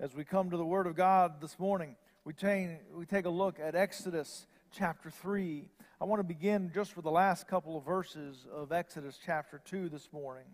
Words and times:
As 0.00 0.14
we 0.14 0.24
come 0.24 0.48
to 0.48 0.56
the 0.56 0.64
Word 0.64 0.86
of 0.86 0.96
God 0.96 1.42
this 1.42 1.58
morning, 1.58 1.94
we, 2.24 2.32
we 2.96 3.04
take 3.04 3.26
a 3.26 3.30
look 3.30 3.60
at 3.60 3.74
Exodus 3.74 4.46
chapter 4.72 5.10
3. 5.10 5.68
I 6.00 6.04
want 6.06 6.20
to 6.20 6.24
begin 6.24 6.70
just 6.74 6.96
with 6.96 7.04
the 7.04 7.10
last 7.10 7.46
couple 7.46 7.76
of 7.76 7.84
verses 7.84 8.46
of 8.50 8.72
Exodus 8.72 9.18
chapter 9.22 9.60
2 9.62 9.90
this 9.90 10.08
morning. 10.10 10.46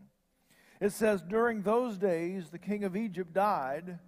It 0.81 0.91
says, 0.91 1.23
During 1.23 1.63
those 1.63 1.97
days 1.97 2.51
the 2.51 2.59
king 2.59 2.83
of 2.83 2.97
Egypt 2.97 3.33
died, 3.33 4.01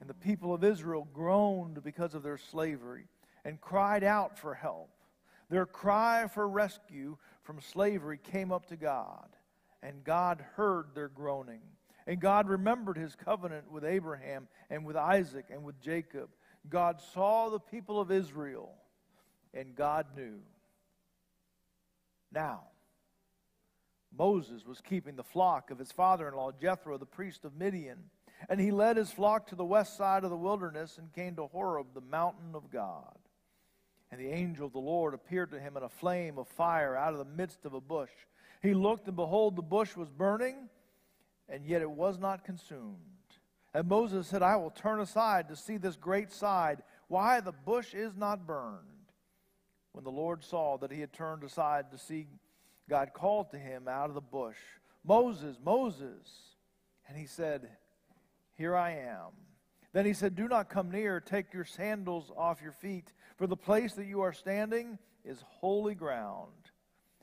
and 0.00 0.08
the 0.08 0.14
people 0.14 0.54
of 0.54 0.64
Israel 0.64 1.06
groaned 1.12 1.84
because 1.84 2.14
of 2.14 2.22
their 2.22 2.38
slavery 2.38 3.04
and 3.44 3.60
cried 3.60 4.02
out 4.02 4.38
for 4.38 4.54
help. 4.54 4.88
Their 5.50 5.66
cry 5.66 6.26
for 6.26 6.48
rescue 6.48 7.18
from 7.42 7.60
slavery 7.60 8.18
came 8.18 8.50
up 8.50 8.64
to 8.68 8.76
God, 8.76 9.28
and 9.82 10.04
God 10.04 10.42
heard 10.54 10.94
their 10.94 11.08
groaning. 11.08 11.60
And 12.10 12.18
God 12.18 12.48
remembered 12.48 12.96
his 12.96 13.14
covenant 13.14 13.70
with 13.70 13.84
Abraham 13.84 14.48
and 14.68 14.84
with 14.84 14.96
Isaac 14.96 15.44
and 15.48 15.62
with 15.62 15.80
Jacob. 15.80 16.28
God 16.68 17.00
saw 17.14 17.50
the 17.50 17.60
people 17.60 18.00
of 18.00 18.10
Israel, 18.10 18.72
and 19.54 19.76
God 19.76 20.06
knew. 20.16 20.40
Now, 22.32 22.62
Moses 24.18 24.66
was 24.66 24.80
keeping 24.80 25.14
the 25.14 25.22
flock 25.22 25.70
of 25.70 25.78
his 25.78 25.92
father 25.92 26.26
in 26.26 26.34
law, 26.34 26.50
Jethro, 26.50 26.98
the 26.98 27.06
priest 27.06 27.44
of 27.44 27.54
Midian. 27.54 27.98
And 28.48 28.60
he 28.60 28.72
led 28.72 28.96
his 28.96 29.12
flock 29.12 29.46
to 29.46 29.54
the 29.54 29.64
west 29.64 29.96
side 29.96 30.24
of 30.24 30.30
the 30.30 30.36
wilderness 30.36 30.98
and 30.98 31.12
came 31.12 31.36
to 31.36 31.46
Horeb, 31.46 31.94
the 31.94 32.00
mountain 32.00 32.56
of 32.56 32.72
God. 32.72 33.14
And 34.10 34.20
the 34.20 34.32
angel 34.32 34.66
of 34.66 34.72
the 34.72 34.80
Lord 34.80 35.14
appeared 35.14 35.52
to 35.52 35.60
him 35.60 35.76
in 35.76 35.84
a 35.84 35.88
flame 35.88 36.38
of 36.38 36.48
fire 36.48 36.96
out 36.96 37.12
of 37.12 37.20
the 37.20 37.36
midst 37.36 37.64
of 37.64 37.72
a 37.72 37.80
bush. 37.80 38.10
He 38.64 38.74
looked, 38.74 39.06
and 39.06 39.14
behold, 39.14 39.54
the 39.54 39.62
bush 39.62 39.94
was 39.94 40.08
burning 40.08 40.68
and 41.50 41.66
yet 41.66 41.82
it 41.82 41.90
was 41.90 42.18
not 42.18 42.44
consumed. 42.44 42.96
And 43.74 43.88
Moses 43.88 44.26
said, 44.26 44.42
I 44.42 44.56
will 44.56 44.70
turn 44.70 45.00
aside 45.00 45.48
to 45.48 45.56
see 45.56 45.76
this 45.76 45.96
great 45.96 46.32
side, 46.32 46.82
why 47.08 47.40
the 47.40 47.52
bush 47.52 47.94
is 47.94 48.16
not 48.16 48.46
burned. 48.46 48.78
When 49.92 50.04
the 50.04 50.10
Lord 50.10 50.44
saw 50.44 50.78
that 50.78 50.92
he 50.92 51.00
had 51.00 51.12
turned 51.12 51.44
aside 51.44 51.90
to 51.90 51.98
see, 51.98 52.26
God 52.88 53.12
called 53.12 53.50
to 53.50 53.58
him 53.58 53.88
out 53.88 54.08
of 54.08 54.14
the 54.14 54.20
bush, 54.20 54.56
Moses, 55.04 55.56
Moses. 55.64 56.56
And 57.08 57.16
he 57.16 57.26
said, 57.26 57.68
Here 58.56 58.76
I 58.76 58.92
am. 58.92 59.30
Then 59.92 60.06
he 60.06 60.12
said, 60.12 60.36
Do 60.36 60.46
not 60.46 60.70
come 60.70 60.90
near, 60.90 61.20
take 61.20 61.52
your 61.52 61.64
sandals 61.64 62.30
off 62.36 62.62
your 62.62 62.72
feet, 62.72 63.12
for 63.36 63.46
the 63.46 63.56
place 63.56 63.94
that 63.94 64.06
you 64.06 64.20
are 64.20 64.32
standing 64.32 64.98
is 65.24 65.42
holy 65.46 65.94
ground. 65.94 66.59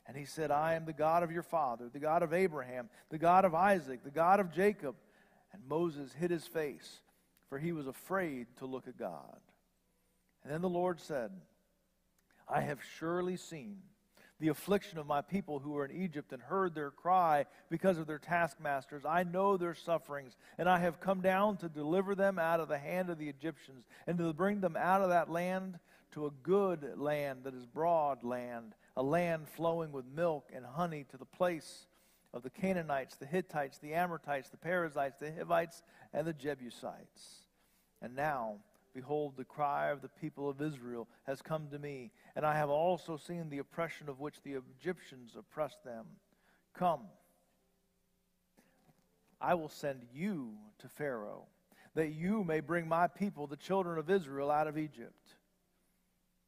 And 0.07 0.15
he 0.15 0.25
said, 0.25 0.51
I 0.51 0.75
am 0.75 0.85
the 0.85 0.93
God 0.93 1.23
of 1.23 1.31
your 1.31 1.43
father, 1.43 1.89
the 1.91 1.99
God 1.99 2.23
of 2.23 2.33
Abraham, 2.33 2.89
the 3.09 3.17
God 3.17 3.43
of 3.43 3.53
Isaac, 3.53 4.03
the 4.03 4.09
God 4.09 4.39
of 4.39 4.53
Jacob. 4.53 4.95
And 5.51 5.61
Moses 5.67 6.13
hid 6.13 6.31
his 6.31 6.47
face, 6.47 7.01
for 7.49 7.59
he 7.59 7.73
was 7.73 7.87
afraid 7.87 8.47
to 8.59 8.65
look 8.65 8.87
at 8.87 8.97
God. 8.97 9.39
And 10.43 10.53
then 10.53 10.61
the 10.61 10.69
Lord 10.69 11.01
said, 11.01 11.31
I 12.47 12.61
have 12.61 12.79
surely 12.97 13.35
seen 13.35 13.79
the 14.39 14.47
affliction 14.49 14.99
of 14.99 15.07
my 15.07 15.21
people 15.21 15.59
who 15.59 15.75
are 15.77 15.85
in 15.85 16.03
Egypt 16.03 16.31
and 16.31 16.41
heard 16.41 16.75
their 16.75 16.91
cry 16.91 17.45
because 17.69 17.97
of 17.97 18.07
their 18.07 18.19
taskmasters. 18.19 19.03
I 19.03 19.23
know 19.23 19.57
their 19.57 19.73
sufferings, 19.73 20.37
and 20.57 20.69
I 20.69 20.79
have 20.79 20.99
come 20.99 21.21
down 21.21 21.57
to 21.57 21.69
deliver 21.69 22.13
them 22.13 22.37
out 22.37 22.59
of 22.59 22.67
the 22.67 22.77
hand 22.77 23.09
of 23.09 23.17
the 23.17 23.29
Egyptians 23.29 23.85
and 24.05 24.17
to 24.19 24.31
bring 24.33 24.61
them 24.61 24.77
out 24.77 25.01
of 25.01 25.09
that 25.09 25.29
land 25.29 25.79
to 26.11 26.27
a 26.27 26.31
good 26.43 26.93
land 26.97 27.39
that 27.43 27.55
is 27.55 27.65
broad 27.65 28.23
land 28.23 28.75
a 28.97 29.03
land 29.03 29.47
flowing 29.47 29.91
with 29.91 30.05
milk 30.07 30.49
and 30.53 30.65
honey 30.65 31.05
to 31.11 31.17
the 31.17 31.23
place 31.23 31.85
of 32.33 32.41
the 32.41 32.49
Canaanites, 32.49 33.15
the 33.15 33.27
Hittites, 33.27 33.77
the 33.77 33.93
Amorites, 33.93 34.49
the 34.49 34.57
Perizzites, 34.57 35.19
the 35.19 35.31
Hivites, 35.31 35.83
and 36.13 36.25
the 36.25 36.33
Jebusites. 36.33 37.43
And 38.01 38.15
now, 38.15 38.55
behold, 38.95 39.35
the 39.37 39.45
cry 39.45 39.91
of 39.91 40.01
the 40.01 40.09
people 40.09 40.49
of 40.49 40.63
Israel 40.63 41.07
has 41.27 41.43
come 41.43 41.67
to 41.71 41.77
me, 41.77 42.11
and 42.35 42.43
I 42.43 42.55
have 42.55 42.71
also 42.71 43.17
seen 43.17 43.49
the 43.49 43.59
oppression 43.59 44.09
of 44.09 44.19
which 44.19 44.41
the 44.41 44.55
Egyptians 44.55 45.35
oppressed 45.37 45.83
them. 45.83 46.05
Come, 46.73 47.01
I 49.39 49.53
will 49.53 49.69
send 49.69 50.07
you 50.11 50.53
to 50.79 50.89
Pharaoh, 50.89 51.45
that 51.93 52.13
you 52.13 52.43
may 52.43 52.61
bring 52.61 52.87
my 52.87 53.07
people, 53.07 53.45
the 53.45 53.57
children 53.57 53.99
of 53.99 54.09
Israel, 54.09 54.49
out 54.49 54.65
of 54.65 54.75
Egypt. 54.75 55.35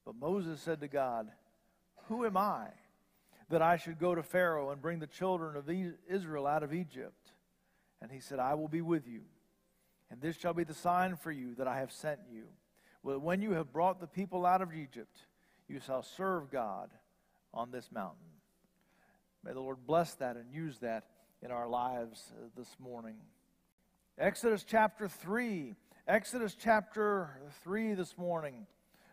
But 0.04 0.16
Moses 0.16 0.60
said 0.60 0.82
to 0.82 0.88
God, 0.88 1.30
who 2.10 2.26
am 2.26 2.36
I 2.36 2.68
that 3.50 3.62
I 3.62 3.78
should 3.78 4.00
go 4.00 4.14
to 4.14 4.22
Pharaoh 4.22 4.72
and 4.72 4.82
bring 4.82 5.00
the 5.00 5.08
children 5.08 5.56
of 5.56 5.70
Israel 6.08 6.46
out 6.46 6.64
of 6.64 6.74
Egypt? 6.74 7.32
And 8.02 8.12
he 8.12 8.20
said, 8.20 8.40
I 8.40 8.56
will 8.56 8.68
be 8.68 8.82
with 8.82 9.08
you. 9.08 9.22
And 10.12 10.20
this 10.20 10.36
shall 10.36 10.54
be 10.54 10.64
the 10.64 10.74
sign 10.74 11.16
for 11.16 11.32
you 11.32 11.56
that 11.56 11.68
I 11.68 11.80
have 11.80 11.92
sent 11.92 12.20
you. 12.32 12.44
When 13.02 13.42
you 13.42 13.52
have 13.52 13.72
brought 13.72 14.02
the 14.02 14.08
people 14.08 14.46
out 14.46 14.62
of 14.62 14.74
Egypt, 14.74 15.26
you 15.68 15.80
shall 15.80 16.04
serve 16.04 16.52
God 16.52 16.90
on 17.54 17.72
this 17.72 17.90
mountain. 17.92 18.18
May 19.44 19.54
the 19.54 19.62
Lord 19.62 19.78
bless 19.86 20.16
that 20.16 20.36
and 20.36 20.52
use 20.52 20.80
that 20.80 21.06
in 21.42 21.52
our 21.52 21.68
lives 21.68 22.34
uh, 22.34 22.48
this 22.58 22.76
morning. 22.80 23.16
Exodus 24.18 24.66
chapter 24.68 25.08
3. 25.08 25.76
Exodus 26.08 26.58
chapter 26.60 27.30
3 27.64 27.94
this 27.94 28.18
morning. 28.18 28.68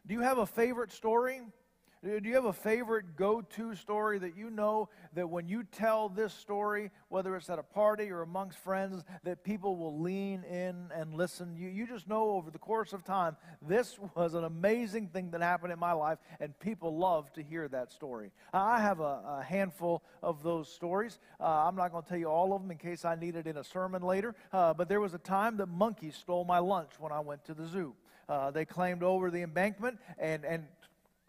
Do 0.06 0.14
you 0.14 0.20
have 0.20 0.38
a 0.38 0.46
favorite 0.46 0.90
story? 0.90 1.42
Do 2.04 2.28
you 2.28 2.34
have 2.34 2.44
a 2.44 2.52
favorite 2.52 3.16
go 3.16 3.40
to 3.40 3.74
story 3.74 4.18
that 4.18 4.36
you 4.36 4.50
know 4.50 4.90
that 5.14 5.28
when 5.28 5.48
you 5.48 5.64
tell 5.64 6.08
this 6.08 6.32
story, 6.32 6.90
whether 7.08 7.34
it's 7.36 7.48
at 7.48 7.58
a 7.58 7.62
party 7.62 8.10
or 8.10 8.22
amongst 8.22 8.58
friends, 8.58 9.02
that 9.24 9.42
people 9.42 9.76
will 9.76 9.98
lean 10.00 10.44
in 10.44 10.90
and 10.94 11.14
listen? 11.14 11.56
You, 11.56 11.68
you 11.68 11.86
just 11.86 12.06
know 12.06 12.30
over 12.30 12.50
the 12.50 12.58
course 12.58 12.92
of 12.92 13.02
time, 13.02 13.36
this 13.66 13.98
was 14.14 14.34
an 14.34 14.44
amazing 14.44 15.08
thing 15.08 15.30
that 15.30 15.40
happened 15.40 15.72
in 15.72 15.78
my 15.78 15.92
life, 15.92 16.18
and 16.38 16.56
people 16.60 16.96
love 16.96 17.32
to 17.32 17.42
hear 17.42 17.66
that 17.68 17.90
story. 17.90 18.30
I 18.52 18.80
have 18.80 19.00
a, 19.00 19.38
a 19.40 19.44
handful 19.46 20.02
of 20.22 20.42
those 20.42 20.68
stories. 20.72 21.18
Uh, 21.40 21.44
I'm 21.66 21.76
not 21.76 21.92
going 21.92 22.02
to 22.02 22.08
tell 22.08 22.18
you 22.18 22.28
all 22.28 22.52
of 22.52 22.60
them 22.60 22.70
in 22.70 22.78
case 22.78 23.04
I 23.04 23.14
need 23.14 23.36
it 23.36 23.46
in 23.46 23.56
a 23.56 23.64
sermon 23.64 24.02
later, 24.02 24.34
uh, 24.52 24.74
but 24.74 24.88
there 24.88 25.00
was 25.00 25.14
a 25.14 25.18
time 25.18 25.56
that 25.56 25.66
monkeys 25.66 26.14
stole 26.14 26.44
my 26.44 26.58
lunch 26.58 26.90
when 26.98 27.10
I 27.10 27.20
went 27.20 27.44
to 27.46 27.54
the 27.54 27.66
zoo. 27.66 27.94
Uh, 28.28 28.50
they 28.50 28.64
climbed 28.64 29.02
over 29.02 29.30
the 29.30 29.42
embankment 29.42 29.98
and, 30.18 30.44
and 30.44 30.64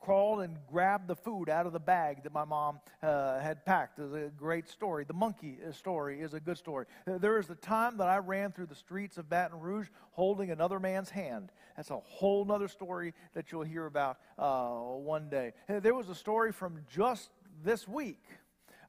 crawled 0.07 0.39
and 0.39 0.55
grabbed 0.71 1.05
the 1.09 1.15
food 1.17 1.49
out 1.49 1.65
of 1.65 1.73
the 1.73 1.81
bag 1.81 2.23
that 2.23 2.31
my 2.31 2.45
mom 2.45 2.79
uh, 3.03 3.41
had 3.41 3.65
packed. 3.65 3.99
It's 3.99 4.13
a 4.13 4.31
great 4.37 4.69
story. 4.69 5.03
The 5.03 5.13
monkey 5.13 5.57
uh, 5.67 5.73
story 5.73 6.21
is 6.21 6.33
a 6.33 6.39
good 6.39 6.57
story. 6.57 6.85
There 7.05 7.37
is 7.37 7.47
the 7.47 7.55
time 7.55 7.97
that 7.97 8.07
I 8.07 8.19
ran 8.19 8.53
through 8.53 8.67
the 8.67 8.75
streets 8.75 9.17
of 9.17 9.29
Baton 9.29 9.59
Rouge 9.59 9.89
holding 10.11 10.49
another 10.49 10.79
man's 10.79 11.09
hand. 11.09 11.51
That's 11.75 11.89
a 11.89 11.97
whole 11.97 12.49
other 12.49 12.69
story 12.69 13.15
that 13.33 13.51
you'll 13.51 13.63
hear 13.63 13.85
about 13.85 14.19
uh, 14.39 14.75
one 14.77 15.27
day. 15.27 15.51
There 15.67 15.93
was 15.93 16.07
a 16.07 16.15
story 16.15 16.53
from 16.53 16.79
just 16.89 17.29
this 17.65 17.85
week 17.85 18.23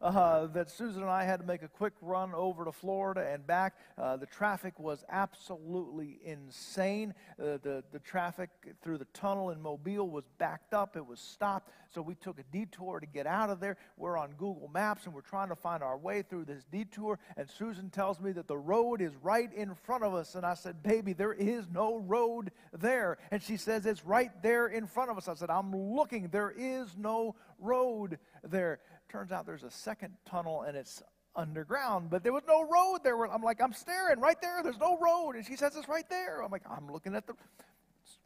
uh, 0.01 0.47
that 0.47 0.71
Susan 0.71 1.03
and 1.03 1.11
I 1.11 1.25
had 1.25 1.41
to 1.41 1.47
make 1.47 1.63
a 1.63 1.69
quick 1.69 1.95
run 2.01 2.35
over 2.35 2.65
to 2.65 2.73
Florida 2.73 3.29
and 3.33 3.47
back. 3.47 3.75
Uh, 3.97 4.17
the 4.17 4.27
traffic 4.27 4.79
was 4.79 5.05
absolutely 5.09 6.19
insane. 6.25 7.15
Uh, 7.41 7.59
the, 7.63 7.83
the 7.93 7.99
traffic 7.99 8.51
through 8.83 8.99
the 8.99 9.07
tunnel 9.07 9.51
in 9.51 9.61
Mobile 9.61 10.09
was 10.09 10.25
backed 10.39 10.75
up, 10.75 10.97
it 10.97 11.07
was 11.07 11.21
stopped. 11.21 11.71
So 11.91 12.03
we 12.03 12.15
took 12.15 12.39
a 12.39 12.43
detour 12.53 13.01
to 13.01 13.07
get 13.07 13.27
out 13.27 13.51
of 13.51 13.61
there. 13.61 13.77
We're 13.97 14.19
on 14.19 14.33
Google 14.33 14.71
Maps 14.73 15.07
and 15.07 15.15
we're 15.15 15.23
trying 15.23 15.49
to 15.49 15.57
find 15.57 15.83
our 15.83 15.97
way 15.97 16.23
through 16.23 16.45
this 16.45 16.65
detour. 16.71 17.19
And 17.37 17.49
Susan 17.49 17.91
tells 17.91 18.21
me 18.21 18.33
that 18.33 18.47
the 18.47 18.59
road 18.59 19.01
is 19.01 19.13
right 19.23 19.53
in 19.53 19.75
front 19.75 20.05
of 20.05 20.15
us. 20.15 20.35
And 20.35 20.45
I 20.45 20.55
said, 20.55 20.83
Baby, 20.83 21.15
there 21.15 21.33
is 21.33 21.65
no 21.73 21.97
road 21.97 22.51
there. 22.73 23.19
And 23.31 23.43
she 23.43 23.57
says, 23.57 23.87
It's 23.87 24.05
right 24.05 24.31
there 24.43 24.67
in 24.67 24.87
front 24.87 25.11
of 25.11 25.17
us. 25.17 25.29
I 25.29 25.35
said, 25.35 25.51
I'm 25.51 25.75
looking. 25.75 26.29
There 26.29 26.53
is 26.57 26.95
no 26.97 27.35
road 27.59 28.19
there. 28.45 28.81
Turns 29.09 29.33
out 29.33 29.47
there's 29.47 29.63
a 29.63 29.71
second 29.71 30.15
tunnel 30.27 30.63
and 30.63 30.77
it's 30.77 31.03
underground, 31.35 32.11
but 32.11 32.23
there 32.23 32.33
was 32.33 32.43
no 32.47 32.63
road 32.63 32.99
there. 33.03 33.25
I'm 33.25 33.43
like, 33.43 33.63
I'm 33.63 33.73
staring 33.73 34.21
right 34.21 34.41
there. 34.43 34.63
There's 34.63 34.79
no 34.79 34.99
road. 34.99 35.37
And 35.37 35.47
she 35.47 35.57
says, 35.57 35.77
It's 35.77 35.89
right 35.89 36.09
there. 36.11 36.43
I'm 36.43 36.51
like, 36.51 36.65
I'm 36.69 36.91
looking 36.93 37.15
at 37.15 37.27
the 37.27 37.35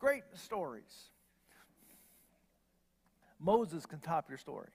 great 0.01 0.23
stories. 0.35 1.11
Moses 3.39 3.87
can 3.87 4.01
top 4.01 4.29
your 4.29 4.39
story. 4.39 4.69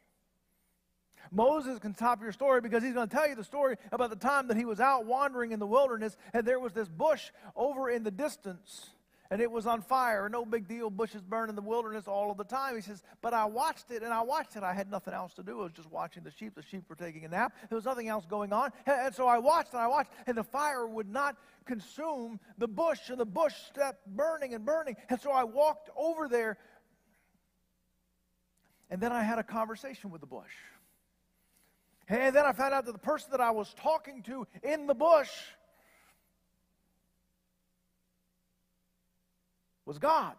Moses 1.31 1.79
can 1.79 1.93
top 1.93 2.21
your 2.21 2.31
story 2.31 2.61
because 2.61 2.83
he's 2.83 2.93
going 2.93 3.09
to 3.09 3.15
tell 3.15 3.27
you 3.27 3.35
the 3.35 3.43
story 3.43 3.75
about 3.91 4.09
the 4.09 4.15
time 4.15 4.47
that 4.47 4.57
he 4.57 4.65
was 4.65 4.79
out 4.79 5.05
wandering 5.05 5.51
in 5.51 5.59
the 5.59 5.67
wilderness 5.67 6.15
and 6.33 6.45
there 6.45 6.59
was 6.59 6.73
this 6.73 6.87
bush 6.87 7.31
over 7.55 7.89
in 7.89 8.03
the 8.03 8.11
distance 8.11 8.89
and 9.29 9.41
it 9.41 9.51
was 9.51 9.68
on 9.68 9.81
fire. 9.81 10.29
No 10.29 10.45
big 10.45 10.68
deal. 10.68 10.89
Bushes 10.89 11.21
burn 11.21 11.50
in 11.50 11.56
the 11.56 11.62
wilderness 11.62 12.07
all 12.07 12.31
of 12.31 12.38
the 12.38 12.44
time. 12.44 12.75
He 12.75 12.81
says, 12.81 13.03
But 13.21 13.33
I 13.33 13.45
watched 13.45 13.91
it 13.91 14.03
and 14.03 14.13
I 14.13 14.21
watched 14.21 14.56
it. 14.56 14.63
I 14.63 14.74
had 14.74 14.89
nothing 14.89 15.13
else 15.13 15.33
to 15.35 15.44
do. 15.44 15.59
I 15.59 15.63
was 15.63 15.74
just 15.74 15.91
watching 15.91 16.24
the 16.24 16.31
sheep. 16.31 16.56
The 16.56 16.63
sheep 16.63 16.83
were 16.89 16.95
taking 16.95 17.25
a 17.25 17.27
nap. 17.27 17.53
There 17.69 17.75
was 17.75 17.85
nothing 17.85 18.07
else 18.07 18.25
going 18.25 18.53
on. 18.53 18.71
And 19.07 19.13
so 19.13 19.27
I 19.27 19.38
watched 19.38 19.74
and 19.74 19.81
I 19.81 19.88
watched, 19.88 20.12
and 20.25 20.38
the 20.38 20.44
fire 20.44 20.85
would 20.85 21.09
not 21.09 21.38
consume 21.65 22.39
the 22.57 22.68
bush, 22.68 23.09
and 23.09 23.19
the 23.19 23.25
bush 23.25 23.53
kept 23.74 24.06
burning 24.07 24.53
and 24.53 24.65
burning. 24.65 24.95
And 25.09 25.19
so 25.19 25.31
I 25.31 25.44
walked 25.44 25.89
over 25.95 26.27
there, 26.27 26.57
and 28.89 29.00
then 29.00 29.12
I 29.12 29.23
had 29.23 29.39
a 29.39 29.44
conversation 29.44 30.09
with 30.09 30.21
the 30.21 30.27
bush. 30.27 30.51
And 32.09 32.35
then 32.35 32.45
I 32.45 32.53
found 32.53 32.73
out 32.73 32.85
that 32.85 32.94
the 32.94 32.97
person 32.97 33.31
that 33.31 33.41
I 33.41 33.51
was 33.51 33.73
talking 33.75 34.23
to 34.23 34.47
in 34.63 34.88
the 34.88 34.95
bush 34.95 35.30
was 39.87 39.97
God. 39.97 40.35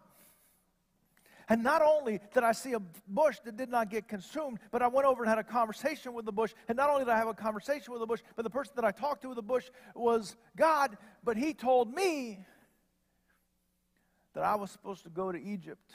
And 1.49 1.63
not 1.63 1.81
only 1.81 2.19
did 2.31 2.43
I 2.43 2.51
see 2.51 2.73
a 2.73 2.79
bush 3.07 3.39
that 3.43 3.57
did 3.57 3.69
not 3.69 3.89
get 3.89 4.07
consumed, 4.07 4.59
but 4.71 4.83
I 4.83 4.87
went 4.87 5.07
over 5.07 5.23
and 5.23 5.29
had 5.29 5.39
a 5.39 5.43
conversation 5.43 6.13
with 6.13 6.25
the 6.25 6.31
bush. 6.31 6.53
And 6.67 6.77
not 6.77 6.91
only 6.91 7.05
did 7.05 7.11
I 7.11 7.17
have 7.17 7.27
a 7.27 7.33
conversation 7.33 7.91
with 7.91 8.01
the 8.01 8.05
bush, 8.05 8.21
but 8.35 8.43
the 8.43 8.51
person 8.51 8.73
that 8.75 8.85
I 8.85 8.91
talked 8.91 9.23
to 9.23 9.29
with 9.29 9.35
the 9.35 9.41
bush 9.41 9.65
was 9.95 10.35
God. 10.55 10.95
But 11.23 11.37
he 11.37 11.55
told 11.55 11.91
me 11.91 12.45
that 14.35 14.43
I 14.43 14.55
was 14.55 14.69
supposed 14.69 15.03
to 15.03 15.09
go 15.09 15.31
to 15.31 15.41
Egypt 15.41 15.91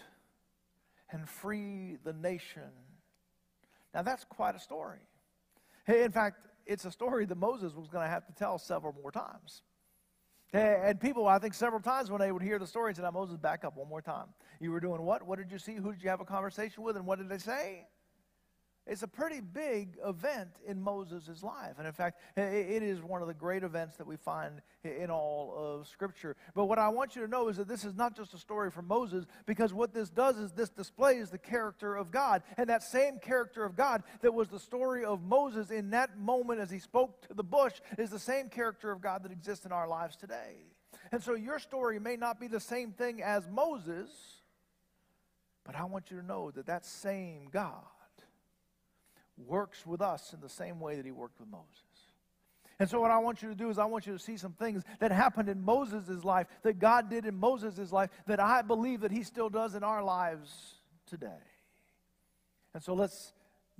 and 1.12 1.28
free 1.28 1.98
the 2.02 2.12
nation. 2.12 2.72
Now, 3.94 4.02
that's 4.02 4.24
quite 4.24 4.56
a 4.56 4.60
story. 4.60 4.98
In 5.86 6.10
fact, 6.10 6.48
it's 6.66 6.84
a 6.84 6.90
story 6.90 7.26
that 7.26 7.38
Moses 7.38 7.74
was 7.74 7.86
going 7.86 8.04
to 8.04 8.10
have 8.10 8.26
to 8.26 8.32
tell 8.32 8.58
several 8.58 8.92
more 9.00 9.12
times. 9.12 9.62
And 10.54 11.00
people, 11.00 11.26
I 11.26 11.40
think, 11.40 11.52
several 11.52 11.82
times 11.82 12.12
when 12.12 12.20
they 12.20 12.30
would 12.30 12.42
hear 12.42 12.60
the 12.60 12.66
story, 12.66 12.94
said, 12.94 13.04
Moses, 13.12 13.36
back 13.36 13.64
up 13.64 13.76
one 13.76 13.88
more 13.88 14.00
time. 14.00 14.26
You 14.60 14.70
were 14.70 14.78
doing 14.78 15.02
what? 15.02 15.26
What 15.26 15.38
did 15.38 15.50
you 15.50 15.58
see? 15.58 15.74
Who 15.74 15.92
did 15.92 16.00
you 16.00 16.08
have 16.10 16.20
a 16.20 16.24
conversation 16.24 16.84
with? 16.84 16.96
And 16.96 17.04
what 17.04 17.18
did 17.18 17.28
they 17.28 17.38
say? 17.38 17.88
It's 18.86 19.02
a 19.02 19.08
pretty 19.08 19.40
big 19.40 19.96
event 20.04 20.50
in 20.66 20.82
Moses' 20.82 21.42
life. 21.42 21.76
And 21.78 21.86
in 21.86 21.94
fact, 21.94 22.20
it 22.36 22.82
is 22.82 23.02
one 23.02 23.22
of 23.22 23.28
the 23.28 23.34
great 23.34 23.62
events 23.62 23.96
that 23.96 24.06
we 24.06 24.16
find 24.16 24.60
in 24.84 25.10
all 25.10 25.54
of 25.56 25.88
Scripture. 25.88 26.36
But 26.54 26.66
what 26.66 26.78
I 26.78 26.88
want 26.90 27.16
you 27.16 27.22
to 27.22 27.28
know 27.28 27.48
is 27.48 27.56
that 27.56 27.66
this 27.66 27.86
is 27.86 27.94
not 27.94 28.14
just 28.14 28.34
a 28.34 28.38
story 28.38 28.70
from 28.70 28.86
Moses, 28.86 29.25
because 29.46 29.72
what 29.72 29.94
this 29.94 30.10
does 30.10 30.36
is 30.36 30.52
this 30.52 30.69
displays 30.69 31.31
the 31.31 31.38
character 31.38 31.96
of 31.96 32.10
God. 32.10 32.42
And 32.58 32.69
that 32.69 32.82
same 32.82 33.19
character 33.19 33.64
of 33.64 33.75
God 33.75 34.02
that 34.20 34.34
was 34.34 34.48
the 34.48 34.58
story 34.58 35.02
of 35.02 35.22
Moses 35.22 35.70
in 35.70 35.90
that 35.90 36.19
moment 36.19 36.60
as 36.60 36.70
he 36.70 36.78
spoke 36.78 37.26
to 37.28 37.34
the 37.34 37.42
bush 37.42 37.72
is 37.96 38.10
the 38.10 38.19
same 38.19 38.50
character 38.50 38.90
of 38.90 39.00
God 39.00 39.22
that 39.22 39.32
exists 39.32 39.64
in 39.64 39.72
our 39.72 39.88
lives 39.88 40.14
today. 40.14 40.66
And 41.10 41.22
so 41.22 41.32
your 41.34 41.58
story 41.58 41.98
may 41.98 42.16
not 42.16 42.38
be 42.38 42.48
the 42.48 42.60
same 42.60 42.92
thing 42.92 43.22
as 43.22 43.48
Moses, 43.48 44.10
but 45.64 45.75
I 45.75 45.84
want 45.84 46.10
you 46.10 46.20
to 46.20 46.26
know 46.26 46.50
that 46.50 46.66
that 46.66 46.84
same 46.84 47.48
God 47.50 47.82
works 49.36 49.86
with 49.86 50.00
us 50.00 50.32
in 50.32 50.40
the 50.40 50.48
same 50.48 50.81
way 50.81 50.96
that 50.96 51.04
he 51.04 51.12
worked 51.12 51.40
with 51.40 51.48
Moses. 51.48 51.70
And 52.78 52.90
so, 52.90 53.00
what 53.00 53.10
I 53.10 53.19
want 53.19 53.42
you 53.42 53.48
to 53.48 53.54
do 53.54 53.70
is, 53.70 53.78
I 53.78 53.84
want 53.84 54.06
you 54.06 54.12
to 54.14 54.19
see 54.19 54.36
some 54.36 54.52
things 54.52 54.82
that 54.98 55.12
happened 55.12 55.48
in 55.48 55.62
Moses' 55.62 56.25
life, 56.25 56.48
that 56.62 56.78
God 56.78 57.08
did 57.08 57.25
in 57.25 57.36
Moses' 57.36 57.92
life, 57.92 58.10
that 58.26 58.40
I 58.40 58.62
believe 58.62 59.02
that 59.02 59.12
he 59.12 59.22
still 59.22 59.48
does 59.48 59.75
in 59.75 59.84
our 59.84 60.02
lives 60.02 60.75
today. 61.06 61.28
And 62.72 62.82
so, 62.82 62.94
let's 62.94 63.32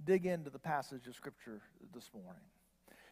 dig 0.03 0.27
into 0.27 0.51
the 0.51 0.61
passage 0.61 1.09
of 1.09 1.17
Scripture 1.17 1.61
this 1.93 2.09
morning. 2.15 2.43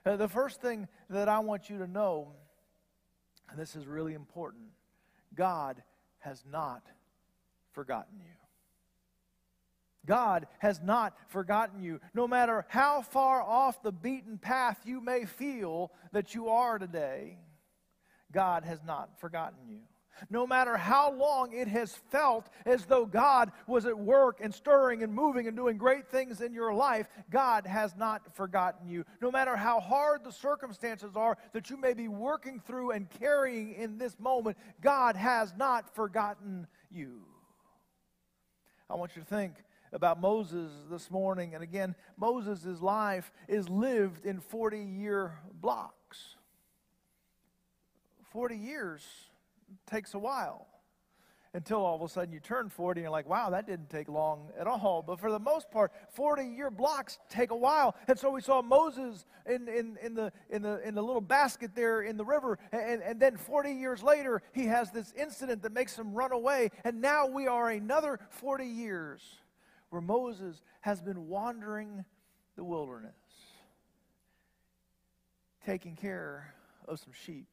Uh, 0.06 0.16
the 0.16 0.28
first 0.28 0.60
thing 0.60 0.86
that 1.10 1.28
I 1.28 1.40
want 1.40 1.68
you 1.68 1.78
to 1.78 1.86
know, 1.86 2.32
and 3.50 3.58
this 3.58 3.74
is 3.74 3.86
really 3.86 4.14
important 4.14 4.66
God 5.34 5.82
has 6.20 6.44
not 6.48 6.82
forgotten 7.72 8.20
you. 8.20 8.41
God 10.06 10.46
has 10.58 10.80
not 10.80 11.16
forgotten 11.28 11.82
you. 11.82 12.00
No 12.14 12.26
matter 12.26 12.66
how 12.68 13.02
far 13.02 13.42
off 13.42 13.82
the 13.82 13.92
beaten 13.92 14.38
path 14.38 14.80
you 14.84 15.00
may 15.00 15.24
feel 15.24 15.92
that 16.12 16.34
you 16.34 16.48
are 16.48 16.78
today, 16.78 17.38
God 18.32 18.64
has 18.64 18.80
not 18.84 19.20
forgotten 19.20 19.68
you. 19.68 19.80
No 20.30 20.46
matter 20.46 20.76
how 20.76 21.12
long 21.12 21.52
it 21.52 21.68
has 21.68 21.94
felt 22.10 22.48
as 22.66 22.84
though 22.84 23.06
God 23.06 23.50
was 23.66 23.86
at 23.86 23.98
work 23.98 24.38
and 24.40 24.54
stirring 24.54 25.02
and 25.02 25.12
moving 25.12 25.48
and 25.48 25.56
doing 25.56 25.78
great 25.78 26.08
things 26.08 26.40
in 26.40 26.52
your 26.52 26.72
life, 26.72 27.08
God 27.30 27.66
has 27.66 27.96
not 27.96 28.34
forgotten 28.36 28.88
you. 28.88 29.04
No 29.20 29.30
matter 29.30 29.56
how 29.56 29.80
hard 29.80 30.22
the 30.24 30.32
circumstances 30.32 31.16
are 31.16 31.38
that 31.52 31.70
you 31.70 31.76
may 31.76 31.94
be 31.94 32.08
working 32.08 32.60
through 32.60 32.90
and 32.90 33.08
carrying 33.08 33.72
in 33.72 33.98
this 33.98 34.18
moment, 34.18 34.58
God 34.80 35.16
has 35.16 35.54
not 35.56 35.94
forgotten 35.94 36.66
you. 36.90 37.22
I 38.88 38.94
want 38.94 39.16
you 39.16 39.22
to 39.22 39.28
think 39.28 39.54
about 39.92 40.20
Moses 40.20 40.70
this 40.90 41.10
morning. 41.10 41.54
And 41.54 41.62
again, 41.62 41.94
Moses' 42.16 42.80
life 42.80 43.32
is 43.48 43.68
lived 43.68 44.24
in 44.24 44.40
40 44.40 44.78
year 44.78 45.38
blocks. 45.60 46.36
40 48.32 48.56
years 48.56 49.02
takes 49.86 50.14
a 50.14 50.18
while 50.18 50.66
until 51.54 51.84
all 51.84 51.96
of 51.96 52.02
a 52.02 52.08
sudden 52.08 52.32
you 52.32 52.40
turn 52.40 52.70
40 52.70 53.00
and 53.00 53.04
you're 53.04 53.10
like, 53.10 53.28
wow, 53.28 53.50
that 53.50 53.66
didn't 53.66 53.90
take 53.90 54.08
long 54.08 54.48
at 54.58 54.66
all. 54.66 55.04
But 55.06 55.20
for 55.20 55.30
the 55.30 55.38
most 55.38 55.70
part, 55.70 55.92
40 56.14 56.44
year 56.44 56.70
blocks 56.70 57.18
take 57.28 57.50
a 57.50 57.56
while. 57.56 57.94
And 58.08 58.18
so 58.18 58.30
we 58.30 58.40
saw 58.40 58.62
Moses 58.62 59.26
in, 59.46 59.68
in, 59.68 59.98
in, 60.02 60.14
the, 60.14 60.32
in, 60.48 60.62
the, 60.62 60.80
in 60.86 60.94
the 60.94 61.02
little 61.02 61.20
basket 61.20 61.72
there 61.74 62.00
in 62.00 62.16
the 62.16 62.24
river. 62.24 62.58
And, 62.72 63.02
and 63.02 63.20
then 63.20 63.36
40 63.36 63.72
years 63.72 64.02
later, 64.02 64.42
he 64.52 64.66
has 64.66 64.90
this 64.90 65.12
incident 65.14 65.62
that 65.62 65.72
makes 65.72 65.98
him 65.98 66.14
run 66.14 66.32
away. 66.32 66.70
And 66.84 67.02
now 67.02 67.26
we 67.26 67.46
are 67.46 67.68
another 67.68 68.18
40 68.30 68.64
years 68.64 69.22
where 69.92 70.00
Moses 70.00 70.62
has 70.80 71.02
been 71.02 71.28
wandering 71.28 72.02
the 72.56 72.64
wilderness, 72.64 73.12
taking 75.66 75.96
care 75.96 76.54
of 76.88 76.98
some 76.98 77.12
sheep. 77.12 77.46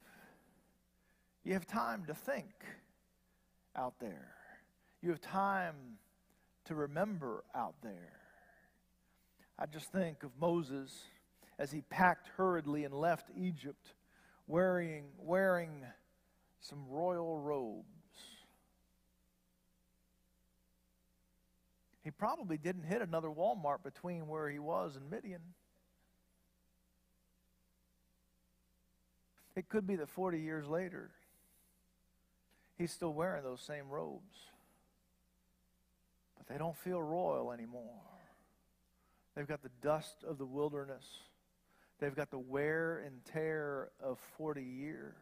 You 1.43 1.51
have 1.51 1.67
time 1.67 2.05
to 2.07 2.13
think 2.13 2.53
out 3.75 3.95
there. 3.99 4.31
You 5.01 5.09
have 5.09 5.19
time 5.19 5.75
to 6.63 6.75
remember 6.75 7.43
out 7.53 7.75
there. 7.83 8.13
I 9.57 9.65
just 9.65 9.91
think 9.91 10.23
of 10.23 10.31
Moses 10.39 10.97
as 11.57 11.73
he 11.73 11.81
packed 11.89 12.29
hurriedly 12.37 12.85
and 12.85 12.93
left 12.93 13.29
Egypt 13.35 13.95
wearing, 14.47 15.07
wearing 15.17 15.83
some 16.61 16.85
royal 16.87 17.37
robes 17.37 17.98
He 22.09 22.11
probably 22.11 22.57
didn't 22.57 22.85
hit 22.85 23.03
another 23.03 23.27
Walmart 23.27 23.83
between 23.83 24.27
where 24.27 24.49
he 24.49 24.57
was 24.57 24.95
and 24.95 25.11
Midian. 25.11 25.41
It 29.55 29.69
could 29.69 29.85
be 29.85 29.95
that 29.97 30.09
40 30.09 30.39
years 30.39 30.65
later, 30.65 31.11
he's 32.79 32.91
still 32.91 33.13
wearing 33.13 33.43
those 33.43 33.61
same 33.61 33.89
robes. 33.89 34.39
But 36.35 36.47
they 36.47 36.57
don't 36.57 36.75
feel 36.77 36.99
royal 36.99 37.51
anymore. 37.51 38.01
They've 39.35 39.47
got 39.47 39.61
the 39.61 39.69
dust 39.83 40.23
of 40.27 40.39
the 40.39 40.47
wilderness, 40.47 41.05
they've 41.99 42.15
got 42.15 42.31
the 42.31 42.39
wear 42.39 43.03
and 43.05 43.23
tear 43.23 43.89
of 44.01 44.17
40 44.35 44.63
years. 44.63 45.13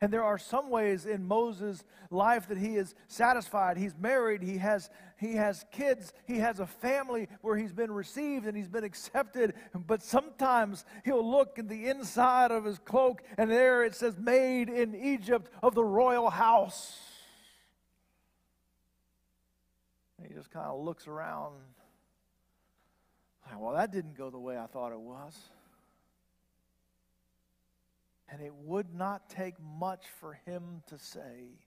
And 0.00 0.12
there 0.12 0.24
are 0.24 0.38
some 0.38 0.70
ways 0.70 1.06
in 1.06 1.26
Moses' 1.26 1.84
life 2.10 2.48
that 2.48 2.58
he 2.58 2.76
is 2.76 2.94
satisfied. 3.08 3.76
He's 3.76 3.96
married, 3.98 4.42
he 4.42 4.58
has, 4.58 4.90
he 5.18 5.34
has 5.34 5.64
kids, 5.72 6.12
he 6.26 6.38
has 6.38 6.60
a 6.60 6.66
family 6.66 7.28
where 7.40 7.56
he's 7.56 7.72
been 7.72 7.90
received 7.90 8.46
and 8.46 8.56
he's 8.56 8.68
been 8.68 8.84
accepted. 8.84 9.54
But 9.74 10.02
sometimes 10.02 10.84
he'll 11.04 11.28
look 11.28 11.58
in 11.58 11.68
the 11.68 11.86
inside 11.86 12.50
of 12.50 12.64
his 12.64 12.78
cloak, 12.78 13.22
and 13.38 13.50
there 13.50 13.84
it 13.84 13.94
says, 13.94 14.16
Made 14.18 14.68
in 14.68 14.94
Egypt 14.94 15.50
of 15.62 15.74
the 15.74 15.84
royal 15.84 16.30
house. 16.30 16.98
And 20.18 20.26
he 20.26 20.34
just 20.34 20.50
kind 20.50 20.66
of 20.66 20.80
looks 20.84 21.06
around. 21.06 21.54
Well, 23.58 23.74
that 23.74 23.92
didn't 23.92 24.16
go 24.16 24.28
the 24.28 24.38
way 24.38 24.58
I 24.58 24.66
thought 24.66 24.92
it 24.92 25.00
was. 25.00 25.34
And 28.28 28.42
it 28.42 28.52
would 28.54 28.94
not 28.94 29.28
take 29.28 29.54
much 29.78 30.04
for 30.20 30.34
him 30.46 30.82
to 30.88 30.98
say, 30.98 31.60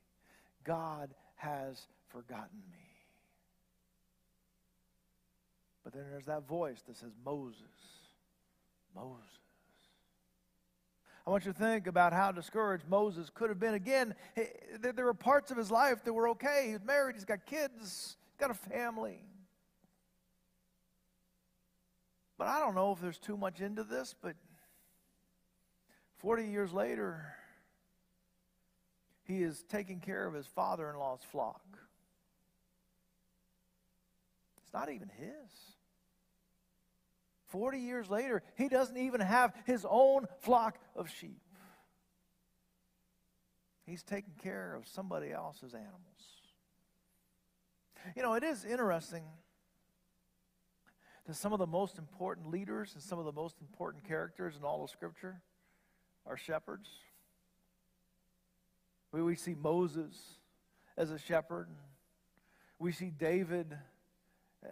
God 0.63 1.13
has 1.36 1.88
forgotten 2.10 2.62
me. 2.72 2.89
But 5.84 5.94
then 5.94 6.04
there's 6.12 6.25
that 6.25 6.48
voice 6.48 6.82
that 6.88 6.98
says, 6.98 7.12
Moses, 7.25 7.63
Moses. 8.94 9.24
I 11.25 11.32
want 11.32 11.46
you 11.46 11.54
to 11.54 11.58
think 11.58 11.88
about 11.88 12.12
how 12.12 12.32
discouraged 12.32 12.86
Moses 12.89 13.30
could 13.34 13.50
have 13.50 13.60
been. 13.60 13.75
Again, 13.75 14.16
there 14.80 15.06
were 15.06 15.13
parts 15.13 15.51
of 15.51 15.58
his 15.58 15.72
life 15.72 16.04
that 16.04 16.13
were 16.13 16.30
okay. 16.30 16.70
He's 16.72 16.84
married, 16.84 17.16
he's 17.16 17.25
got 17.25 17.46
kids, 17.46 18.18
he's 18.28 18.38
got 18.39 18.51
a 18.51 18.54
family. 18.54 19.22
But 22.38 22.48
I 22.48 22.60
don't 22.60 22.74
know 22.74 22.92
if 22.92 23.00
there's 23.00 23.18
too 23.18 23.38
much 23.38 23.62
into 23.62 23.84
this, 23.84 24.16
but 24.20 24.36
40 26.20 26.46
years 26.46 26.72
later, 26.74 27.26
he 29.24 29.42
is 29.42 29.64
taking 29.70 30.00
care 30.00 30.26
of 30.26 30.34
his 30.34 30.46
father 30.48 30.90
in 30.90 30.98
law's 30.98 31.24
flock. 31.32 31.62
It's 34.64 34.74
not 34.74 34.90
even 34.92 35.10
his. 35.18 35.52
40 37.48 37.80
years 37.80 38.10
later, 38.10 38.44
he 38.56 38.68
doesn't 38.68 38.98
even 38.98 39.22
have 39.22 39.54
his 39.66 39.86
own 39.90 40.28
flock 40.42 40.78
of 40.96 41.10
sheep. 41.10 41.42
He's 43.86 44.04
taking 44.04 44.34
care 44.44 44.76
of 44.76 44.88
somebody 44.88 45.32
else's 45.32 45.74
animals. 45.74 45.96
You 48.16 48.22
know, 48.22 48.34
it 48.34 48.44
is 48.44 48.66
interesting 48.66 49.24
that 51.26 51.36
some 51.36 51.54
of 51.54 51.60
the 51.60 51.68
most 51.68 51.98
important 51.98 52.50
leaders 52.50 52.92
and 52.94 53.02
some 53.02 53.20
of 53.20 53.26
the 53.26 53.32
most 53.32 53.56
important 53.62 54.08
characters 54.08 54.56
in 54.58 54.64
all 54.64 54.84
of 54.84 54.90
Scripture 54.90 55.42
are 56.26 56.38
shepherds. 56.38 56.90
We, 59.12 59.22
we 59.22 59.36
see 59.36 59.56
Moses 59.56 60.14
as 60.98 61.12
a 61.12 61.18
shepherd. 61.18 61.70
We 62.78 62.92
see 62.92 63.10
David 63.10 63.76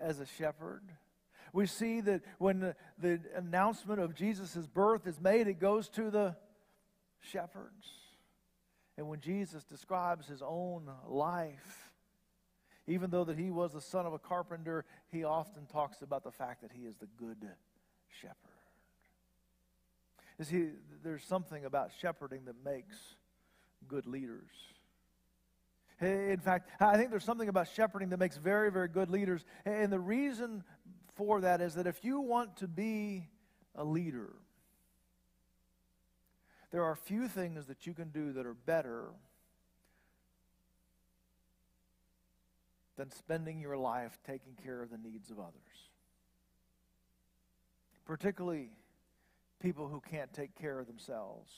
as 0.01 0.19
a 0.19 0.25
shepherd. 0.25 0.83
We 1.53 1.65
see 1.65 2.01
that 2.01 2.21
when 2.37 2.59
the, 2.59 2.75
the 2.99 3.19
announcement 3.35 3.99
of 3.99 4.13
Jesus' 4.13 4.67
birth 4.67 5.07
is 5.07 5.19
made, 5.19 5.47
it 5.47 5.59
goes 5.59 5.89
to 5.89 6.11
the 6.11 6.35
shepherds. 7.19 7.87
And 8.97 9.07
when 9.07 9.19
Jesus 9.19 9.63
describes 9.63 10.27
his 10.27 10.41
own 10.41 10.89
life, 11.07 11.91
even 12.87 13.09
though 13.09 13.25
that 13.25 13.37
he 13.37 13.51
was 13.51 13.73
the 13.73 13.81
son 13.81 14.05
of 14.05 14.13
a 14.13 14.19
carpenter, 14.19 14.85
he 15.11 15.23
often 15.23 15.65
talks 15.65 16.01
about 16.01 16.23
the 16.23 16.31
fact 16.31 16.61
that 16.61 16.71
he 16.71 16.85
is 16.85 16.95
the 16.97 17.07
good 17.17 17.45
shepherd. 18.21 18.46
You 20.39 20.45
see, 20.45 20.69
there's 21.03 21.23
something 21.23 21.65
about 21.65 21.91
shepherding 21.99 22.45
that 22.45 22.55
makes 22.63 22.95
good 23.87 24.05
leaders. 24.05 24.49
In 25.99 26.39
fact, 26.39 26.69
I 26.79 26.95
think 26.95 27.09
there's 27.09 27.23
something 27.23 27.49
about 27.49 27.67
shepherding 27.69 28.09
that 28.09 28.19
makes 28.19 28.37
very, 28.37 28.71
very 28.71 28.87
good 28.87 29.09
leaders. 29.09 29.43
And 29.65 29.91
the 29.91 29.99
reason 29.99 30.63
for 31.15 31.41
that 31.41 31.59
is 31.59 31.73
that 31.73 31.87
if 31.87 32.03
you 32.05 32.19
want 32.19 32.57
to 32.57 32.67
be 32.67 33.27
a 33.73 33.83
leader, 33.83 34.33
there 36.71 36.83
are 36.83 36.95
few 36.95 37.27
things 37.27 37.65
that 37.65 37.87
you 37.87 37.93
can 37.93 38.09
do 38.09 38.33
that 38.33 38.45
are 38.45 38.53
better 38.53 39.05
than 42.97 43.11
spending 43.11 43.59
your 43.59 43.77
life 43.77 44.19
taking 44.25 44.53
care 44.63 44.83
of 44.83 44.91
the 44.91 44.97
needs 44.97 45.31
of 45.31 45.39
others. 45.39 45.53
Particularly 48.05 48.69
people 49.59 49.87
who 49.87 50.01
can't 50.01 50.31
take 50.33 50.55
care 50.55 50.79
of 50.79 50.87
themselves. 50.87 51.51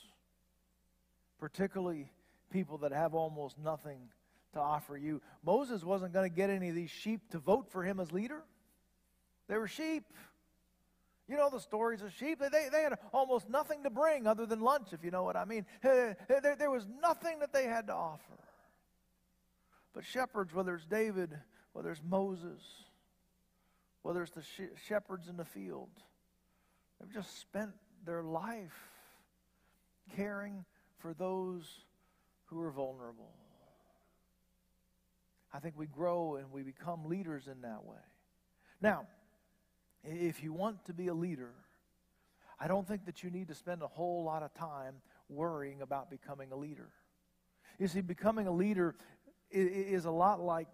Particularly 1.40 2.12
people 2.52 2.80
that 2.80 2.92
have 2.92 3.14
almost 3.14 3.58
nothing 3.58 4.10
to 4.54 4.60
offer 4.60 4.98
you. 4.98 5.22
Moses 5.44 5.84
wasn't 5.84 6.14
going 6.14 6.30
to 6.30 6.36
get 6.36 6.50
any 6.50 6.70
of 6.70 6.76
these 6.76 6.90
sheep 6.90 7.30
to 7.32 7.40
vote 7.40 7.72
for 7.72 7.84
him 7.84 8.00
as 8.00 8.12
leader. 8.12 8.44
They 9.48 9.58
were 9.58 9.68
sheep. 9.68 10.04
You 11.28 11.38
know 11.38 11.50
the 11.52 11.60
stories 11.60 12.02
of 12.02 12.12
sheep. 12.14 12.40
They, 12.40 12.70
they 12.72 12.82
had 12.82 12.98
almost 13.14 13.50
nothing 13.50 13.84
to 13.84 13.90
bring 13.90 14.26
other 14.26 14.48
than 14.48 14.62
lunch, 14.62 14.94
if 14.94 15.04
you 15.04 15.12
know 15.12 15.24
what 15.24 15.36
I 15.36 15.46
mean. 15.46 15.66
There, 15.84 16.56
there 16.58 16.72
was 16.72 16.88
nothing 17.02 17.40
that 17.40 17.54
they 17.54 17.66
had 17.66 17.88
to 17.88 17.94
offer. 17.94 18.40
But 19.94 20.06
shepherds, 20.06 20.54
whether 20.54 20.76
it's 20.76 20.86
David, 20.86 21.38
whether 21.74 21.92
it's 21.92 22.02
Moses, 22.04 22.62
whether 24.02 24.24
it's 24.24 24.32
the 24.32 24.44
shepherds 24.88 25.28
in 25.28 25.38
the 25.38 25.46
field, 25.46 25.90
they've 27.00 27.14
just 27.14 27.40
spent 27.40 27.72
their 28.06 28.24
life 28.24 28.90
caring 30.16 30.66
for 30.98 31.14
those 31.14 31.86
who 32.46 32.62
are 32.62 32.72
vulnerable. 32.72 33.32
I 35.54 35.60
think 35.60 35.78
we 35.78 35.88
grow 35.88 36.36
and 36.36 36.52
we 36.52 36.64
become 36.64 37.06
leaders 37.06 37.48
in 37.48 37.62
that 37.62 37.86
way. 37.86 37.98
Now, 38.82 39.08
if 40.04 40.44
you 40.44 40.54
want 40.54 40.86
to 40.86 40.94
be 40.94 41.08
a 41.08 41.14
leader, 41.14 41.54
I 42.60 42.68
don't 42.68 42.88
think 42.88 43.06
that 43.06 43.24
you 43.24 43.30
need 43.30 43.48
to 43.48 43.56
spend 43.56 43.82
a 43.82 43.88
whole 43.88 44.24
lot 44.24 44.44
of 44.44 44.54
time 44.54 44.96
worrying 45.28 45.82
about 45.82 46.10
becoming 46.10 46.52
a 46.52 46.56
leader. 46.56 46.90
You 47.80 47.88
see, 47.88 48.02
becoming 48.02 48.48
a 48.48 48.52
leader 48.52 48.96
is 49.52 50.06
a 50.06 50.12
lot 50.12 50.42
like 50.42 50.68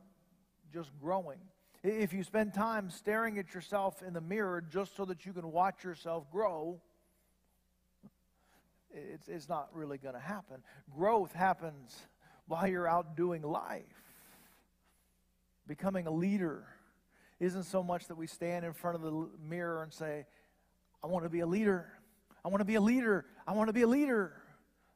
just 0.73 0.89
growing. 0.99 1.39
If 1.83 2.13
you 2.13 2.23
spend 2.23 2.53
time 2.53 2.89
staring 2.89 3.37
at 3.37 3.53
yourself 3.53 4.01
in 4.01 4.13
the 4.13 4.21
mirror 4.21 4.61
just 4.61 4.95
so 4.95 5.05
that 5.05 5.25
you 5.25 5.33
can 5.33 5.51
watch 5.51 5.83
yourself 5.83 6.29
grow, 6.31 6.81
it's, 8.95 9.27
it's 9.27 9.49
not 9.49 9.69
really 9.73 9.97
going 9.97 10.15
to 10.15 10.19
happen. 10.19 10.57
Growth 10.95 11.33
happens 11.33 11.95
while 12.47 12.67
you're 12.67 12.87
out 12.87 13.15
doing 13.15 13.41
life. 13.41 13.83
Becoming 15.67 16.07
a 16.07 16.11
leader 16.11 16.65
isn't 17.39 17.63
so 17.63 17.83
much 17.83 18.07
that 18.07 18.15
we 18.15 18.27
stand 18.27 18.65
in 18.65 18.73
front 18.73 18.95
of 18.95 19.01
the 19.01 19.29
mirror 19.43 19.83
and 19.83 19.91
say, 19.91 20.25
I 21.03 21.07
want 21.07 21.25
to 21.25 21.29
be 21.29 21.41
a 21.41 21.47
leader. 21.47 21.87
I 22.43 22.47
want 22.47 22.61
to 22.61 22.65
be 22.65 22.75
a 22.75 22.81
leader. 22.81 23.25
I 23.47 23.53
want 23.53 23.67
to 23.69 23.73
be 23.73 23.81
a 23.81 23.87
leader. 23.87 24.33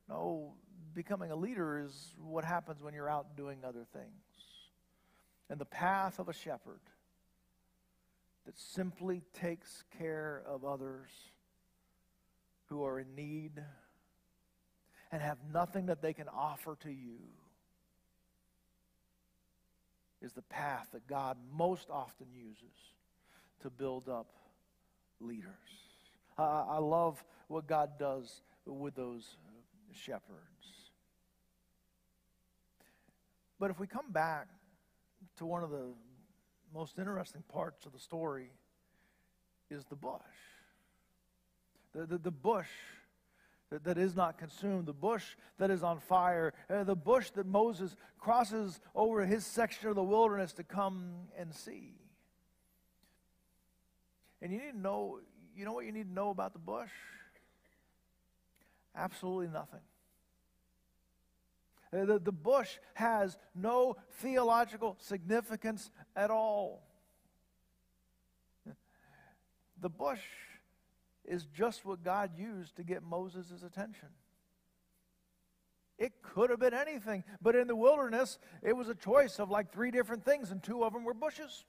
No, 0.07 0.53
becoming 0.93 1.31
a 1.31 1.35
leader 1.35 1.83
is 1.85 2.13
what 2.17 2.45
happens 2.45 2.81
when 2.81 2.93
you're 2.93 3.09
out 3.09 3.35
doing 3.35 3.59
other 3.65 3.85
things. 3.93 4.05
And 5.49 5.59
the 5.59 5.65
path 5.65 6.19
of 6.19 6.29
a 6.29 6.33
shepherd 6.33 6.81
that 8.45 8.57
simply 8.57 9.23
takes 9.33 9.83
care 9.97 10.43
of 10.47 10.63
others 10.63 11.09
who 12.67 12.83
are 12.83 12.99
in 12.99 13.15
need 13.15 13.63
and 15.11 15.21
have 15.21 15.37
nothing 15.53 15.87
that 15.87 16.01
they 16.01 16.13
can 16.13 16.27
offer 16.27 16.77
to 16.83 16.89
you 16.89 17.17
is 20.21 20.33
the 20.33 20.41
path 20.43 20.87
that 20.93 21.07
God 21.07 21.37
most 21.55 21.89
often 21.89 22.27
uses 22.33 22.75
to 23.61 23.69
build 23.69 24.09
up 24.09 24.27
leaders. 25.19 25.53
Uh, 26.37 26.65
I 26.69 26.77
love 26.77 27.23
what 27.47 27.67
God 27.67 27.91
does 27.97 28.41
with 28.65 28.95
those 28.95 29.37
shepherds. 29.93 30.49
But 33.59 33.71
if 33.71 33.79
we 33.79 33.87
come 33.87 34.11
back 34.11 34.47
to 35.37 35.45
one 35.45 35.63
of 35.63 35.69
the 35.69 35.87
most 36.73 36.99
interesting 36.99 37.43
parts 37.51 37.85
of 37.85 37.93
the 37.93 37.99
story 37.99 38.51
is 39.69 39.83
the 39.85 39.95
bush. 39.95 40.21
The, 41.93 42.05
the, 42.05 42.17
the 42.17 42.31
bush 42.31 42.69
that, 43.69 43.83
that 43.83 43.97
is 43.97 44.15
not 44.15 44.37
consumed, 44.37 44.85
the 44.85 44.93
bush 44.93 45.35
that 45.57 45.69
is 45.69 45.83
on 45.83 45.99
fire, 45.99 46.53
uh, 46.69 46.83
the 46.83 46.95
bush 46.95 47.29
that 47.31 47.45
Moses 47.45 47.95
crosses 48.17 48.79
over 48.95 49.25
his 49.25 49.45
section 49.45 49.89
of 49.89 49.95
the 49.95 50.03
wilderness 50.03 50.53
to 50.53 50.63
come 50.63 51.13
and 51.37 51.53
see. 51.53 51.93
And 54.41 54.51
you 54.51 54.59
need 54.59 54.71
to 54.71 54.79
know, 54.79 55.19
you 55.55 55.65
know 55.65 55.73
what 55.73 55.85
you 55.85 55.91
need 55.91 56.07
to 56.07 56.13
know 56.13 56.29
about 56.29 56.53
the 56.53 56.59
bush? 56.59 56.91
Absolutely 58.95 59.47
nothing. 59.47 59.81
Uh, 61.91 62.05
the, 62.05 62.19
the 62.19 62.31
bush 62.31 62.77
has 62.93 63.37
no 63.55 63.95
theological 64.19 64.95
significance 64.99 65.89
at 66.15 66.29
all. 66.29 66.83
The 69.81 69.89
bush 69.89 70.21
is 71.29 71.45
just 71.45 71.85
what 71.85 72.03
God 72.03 72.31
used 72.37 72.75
to 72.77 72.83
get 72.83 73.03
Moses' 73.03 73.63
attention. 73.65 74.09
It 75.97 76.13
could 76.21 76.49
have 76.49 76.59
been 76.59 76.73
anything, 76.73 77.23
but 77.41 77.55
in 77.55 77.67
the 77.67 77.75
wilderness, 77.75 78.39
it 78.63 78.73
was 78.73 78.89
a 78.89 78.95
choice 78.95 79.39
of 79.39 79.49
like 79.49 79.71
three 79.71 79.91
different 79.91 80.25
things, 80.25 80.51
and 80.51 80.63
two 80.63 80.83
of 80.83 80.93
them 80.93 81.03
were 81.03 81.13
bushes. 81.13 81.65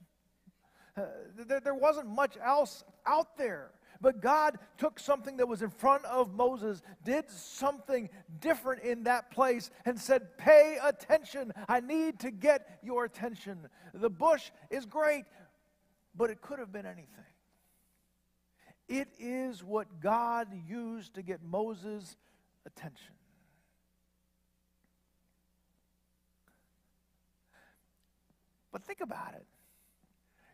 Uh, 0.97 1.03
there, 1.47 1.59
there 1.59 1.75
wasn't 1.75 2.07
much 2.07 2.37
else 2.43 2.83
out 3.05 3.37
there. 3.37 3.71
But 4.01 4.19
God 4.19 4.57
took 4.79 4.99
something 4.99 5.37
that 5.37 5.47
was 5.47 5.61
in 5.61 5.69
front 5.69 6.05
of 6.05 6.33
Moses, 6.33 6.81
did 7.03 7.29
something 7.29 8.09
different 8.39 8.81
in 8.81 9.03
that 9.03 9.29
place, 9.29 9.69
and 9.85 9.99
said, 9.99 10.37
Pay 10.37 10.79
attention. 10.83 11.53
I 11.69 11.81
need 11.81 12.19
to 12.21 12.31
get 12.31 12.79
your 12.81 13.05
attention. 13.05 13.69
The 13.93 14.09
bush 14.09 14.49
is 14.71 14.87
great, 14.87 15.25
but 16.15 16.31
it 16.31 16.41
could 16.41 16.57
have 16.57 16.71
been 16.71 16.87
anything. 16.87 17.07
It 18.91 19.07
is 19.19 19.63
what 19.63 20.01
God 20.01 20.49
used 20.67 21.13
to 21.13 21.21
get 21.21 21.41
Moses' 21.41 22.17
attention. 22.65 23.15
But 28.69 28.83
think 28.83 28.99
about 28.99 29.33
it. 29.35 29.45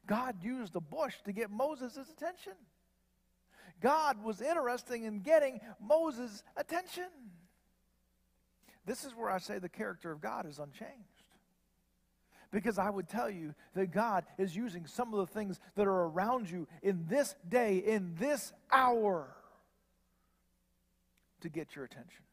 God 0.05 0.35
used 0.43 0.73
the 0.73 0.79
bush 0.79 1.15
to 1.25 1.33
get 1.33 1.49
Moses' 1.49 1.97
attention. 1.97 2.53
God 3.81 4.23
was 4.23 4.39
interested 4.39 5.01
in 5.01 5.21
getting 5.21 5.59
Moses' 5.81 6.43
attention. 6.55 7.09
This 8.85 9.03
is 9.03 9.15
where 9.15 9.31
I 9.31 9.39
say 9.39 9.57
the 9.57 9.67
character 9.67 10.11
of 10.11 10.21
God 10.21 10.45
is 10.45 10.59
unchanged. 10.59 11.16
Because 12.51 12.77
I 12.77 12.89
would 12.89 13.09
tell 13.09 13.29
you 13.29 13.53
that 13.73 13.91
God 13.91 14.25
is 14.37 14.55
using 14.55 14.85
some 14.85 15.13
of 15.13 15.19
the 15.19 15.33
things 15.33 15.59
that 15.75 15.85
are 15.85 16.03
around 16.05 16.49
you 16.49 16.67
in 16.81 17.05
this 17.07 17.35
day, 17.47 17.77
in 17.77 18.15
this 18.17 18.53
hour, 18.71 19.27
to 21.41 21.49
get 21.49 21.75
your 21.75 21.85
attention. 21.85 22.23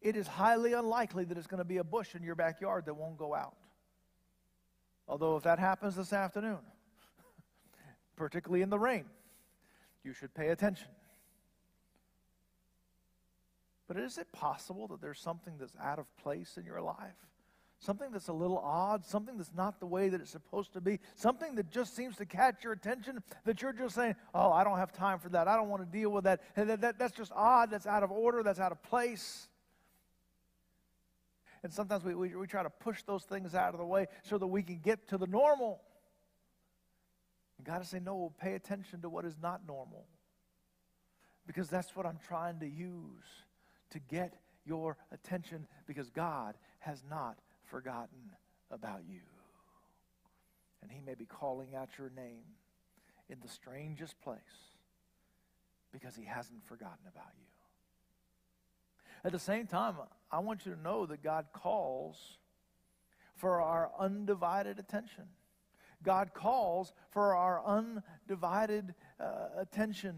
It 0.00 0.16
is 0.16 0.26
highly 0.26 0.72
unlikely 0.72 1.24
that 1.24 1.36
it's 1.36 1.46
going 1.46 1.58
to 1.58 1.64
be 1.64 1.78
a 1.78 1.84
bush 1.84 2.14
in 2.14 2.22
your 2.22 2.34
backyard 2.34 2.86
that 2.86 2.94
won't 2.94 3.18
go 3.18 3.34
out. 3.34 3.56
Although, 5.08 5.36
if 5.36 5.42
that 5.42 5.58
happens 5.58 5.96
this 5.96 6.12
afternoon, 6.12 6.58
particularly 8.16 8.62
in 8.62 8.70
the 8.70 8.78
rain, 8.78 9.04
you 10.04 10.12
should 10.12 10.32
pay 10.34 10.48
attention. 10.48 10.88
But 13.88 13.96
is 13.96 14.18
it 14.18 14.30
possible 14.32 14.86
that 14.88 15.00
there's 15.00 15.18
something 15.18 15.54
that's 15.58 15.74
out 15.82 15.98
of 15.98 16.14
place 16.18 16.58
in 16.58 16.64
your 16.64 16.82
life? 16.82 17.16
Something 17.80 18.10
that's 18.10 18.28
a 18.28 18.32
little 18.32 18.58
odd, 18.58 19.04
something 19.04 19.36
that's 19.36 19.52
not 19.54 19.78
the 19.80 19.86
way 19.86 20.08
that 20.08 20.20
it's 20.20 20.30
supposed 20.30 20.72
to 20.72 20.80
be, 20.80 20.98
something 21.14 21.54
that 21.54 21.70
just 21.70 21.94
seems 21.94 22.16
to 22.16 22.26
catch 22.26 22.64
your 22.64 22.72
attention, 22.72 23.22
that 23.44 23.62
you're 23.62 23.72
just 23.72 23.94
saying, 23.94 24.16
oh, 24.34 24.50
I 24.50 24.64
don't 24.64 24.78
have 24.78 24.92
time 24.92 25.18
for 25.18 25.28
that. 25.30 25.46
I 25.46 25.56
don't 25.56 25.68
want 25.68 25.82
to 25.82 25.98
deal 25.98 26.10
with 26.10 26.24
that. 26.24 26.40
that, 26.56 26.80
that 26.80 26.98
that's 26.98 27.16
just 27.16 27.32
odd. 27.34 27.70
That's 27.70 27.86
out 27.86 28.02
of 28.02 28.10
order. 28.10 28.42
That's 28.42 28.60
out 28.60 28.72
of 28.72 28.82
place. 28.82 29.48
And 31.62 31.72
sometimes 31.72 32.04
we, 32.04 32.14
we, 32.14 32.34
we 32.34 32.46
try 32.46 32.62
to 32.62 32.70
push 32.70 33.02
those 33.02 33.24
things 33.24 33.54
out 33.54 33.74
of 33.74 33.78
the 33.78 33.86
way 33.86 34.06
so 34.22 34.38
that 34.38 34.46
we 34.46 34.62
can 34.62 34.78
get 34.78 35.08
to 35.08 35.18
the 35.18 35.26
normal. 35.26 35.80
And 37.58 37.66
God 37.66 37.82
is 37.82 37.88
saying, 37.88 38.04
no, 38.04 38.32
pay 38.40 38.54
attention 38.54 39.02
to 39.02 39.08
what 39.08 39.24
is 39.24 39.36
not 39.42 39.62
normal. 39.66 40.06
Because 41.46 41.68
that's 41.68 41.96
what 41.96 42.06
I'm 42.06 42.18
trying 42.28 42.60
to 42.60 42.68
use 42.68 43.24
to 43.90 43.98
get 43.98 44.34
your 44.64 44.96
attention 45.10 45.66
because 45.86 46.10
God 46.10 46.54
has 46.80 47.02
not 47.08 47.38
forgotten 47.70 48.32
about 48.70 49.02
you. 49.08 49.20
And 50.82 50.90
He 50.90 51.00
may 51.00 51.14
be 51.14 51.26
calling 51.26 51.74
out 51.74 51.90
your 51.98 52.10
name 52.14 52.44
in 53.28 53.38
the 53.40 53.48
strangest 53.48 54.20
place 54.20 54.38
because 55.92 56.14
He 56.14 56.24
hasn't 56.24 56.64
forgotten 56.66 57.06
about 57.08 57.32
you. 57.38 57.46
At 59.24 59.32
the 59.32 59.38
same 59.38 59.66
time, 59.66 59.96
I 60.30 60.38
want 60.38 60.64
you 60.64 60.74
to 60.74 60.80
know 60.80 61.06
that 61.06 61.22
God 61.22 61.46
calls 61.52 62.38
for 63.34 63.60
our 63.60 63.90
undivided 63.98 64.78
attention. 64.78 65.24
God 66.02 66.32
calls 66.32 66.92
for 67.10 67.34
our 67.34 67.64
undivided 67.64 68.94
uh, 69.18 69.48
attention. 69.58 70.16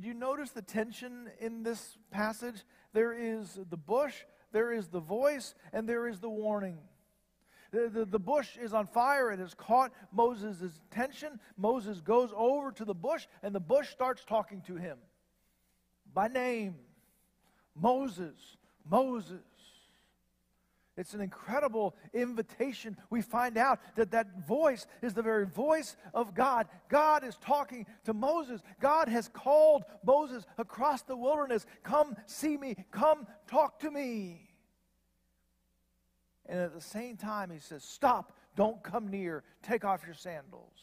Do 0.00 0.08
you 0.08 0.14
notice 0.14 0.50
the 0.50 0.62
tension 0.62 1.30
in 1.40 1.62
this 1.62 1.98
passage? 2.10 2.64
There 2.92 3.12
is 3.12 3.58
the 3.70 3.76
bush, 3.76 4.24
there 4.54 4.72
is 4.72 4.86
the 4.86 5.00
voice, 5.00 5.54
and 5.72 5.86
there 5.86 6.06
is 6.06 6.20
the 6.20 6.30
warning. 6.30 6.78
The, 7.72 7.90
the, 7.92 8.04
the, 8.04 8.20
bush 8.20 8.56
is 8.56 8.72
on 8.72 8.86
fire. 8.86 9.32
It 9.32 9.40
has 9.40 9.52
caught 9.52 9.90
Moses' 10.12 10.80
attention. 10.92 11.40
Moses 11.58 12.00
goes 12.00 12.30
over 12.36 12.70
to 12.70 12.84
the 12.84 12.94
bush, 12.94 13.26
and 13.42 13.52
the 13.52 13.60
bush 13.60 13.90
starts 13.90 14.24
talking 14.24 14.62
to 14.68 14.76
him 14.76 14.96
by 16.14 16.28
name 16.28 16.76
Moses, 17.74 18.36
Moses. 18.88 19.42
It's 20.96 21.12
an 21.12 21.20
incredible 21.20 21.96
invitation. 22.12 22.96
We 23.10 23.20
find 23.20 23.56
out 23.56 23.80
that 23.96 24.12
that 24.12 24.46
voice 24.46 24.86
is 25.02 25.12
the 25.12 25.22
very 25.22 25.44
voice 25.44 25.96
of 26.12 26.34
God. 26.34 26.68
God 26.88 27.24
is 27.24 27.36
talking 27.36 27.86
to 28.04 28.14
Moses. 28.14 28.60
God 28.80 29.08
has 29.08 29.28
called 29.28 29.84
Moses 30.04 30.44
across 30.56 31.02
the 31.02 31.16
wilderness 31.16 31.66
Come 31.82 32.16
see 32.26 32.56
me, 32.56 32.76
come 32.92 33.26
talk 33.48 33.80
to 33.80 33.90
me. 33.90 34.48
And 36.46 36.60
at 36.60 36.74
the 36.74 36.80
same 36.80 37.16
time, 37.16 37.50
he 37.50 37.58
says, 37.58 37.82
Stop, 37.82 38.36
don't 38.54 38.82
come 38.82 39.08
near, 39.08 39.42
take 39.62 39.84
off 39.84 40.02
your 40.04 40.14
sandals, 40.14 40.78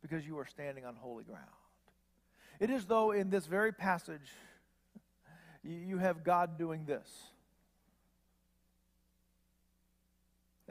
because 0.00 0.26
you 0.26 0.38
are 0.38 0.46
standing 0.46 0.86
on 0.86 0.94
holy 0.94 1.24
ground. 1.24 1.44
It 2.60 2.70
is 2.70 2.86
though 2.86 3.10
in 3.10 3.28
this 3.28 3.44
very 3.44 3.72
passage, 3.72 4.30
you 5.62 5.98
have 5.98 6.24
God 6.24 6.58
doing 6.58 6.86
this. 6.86 7.31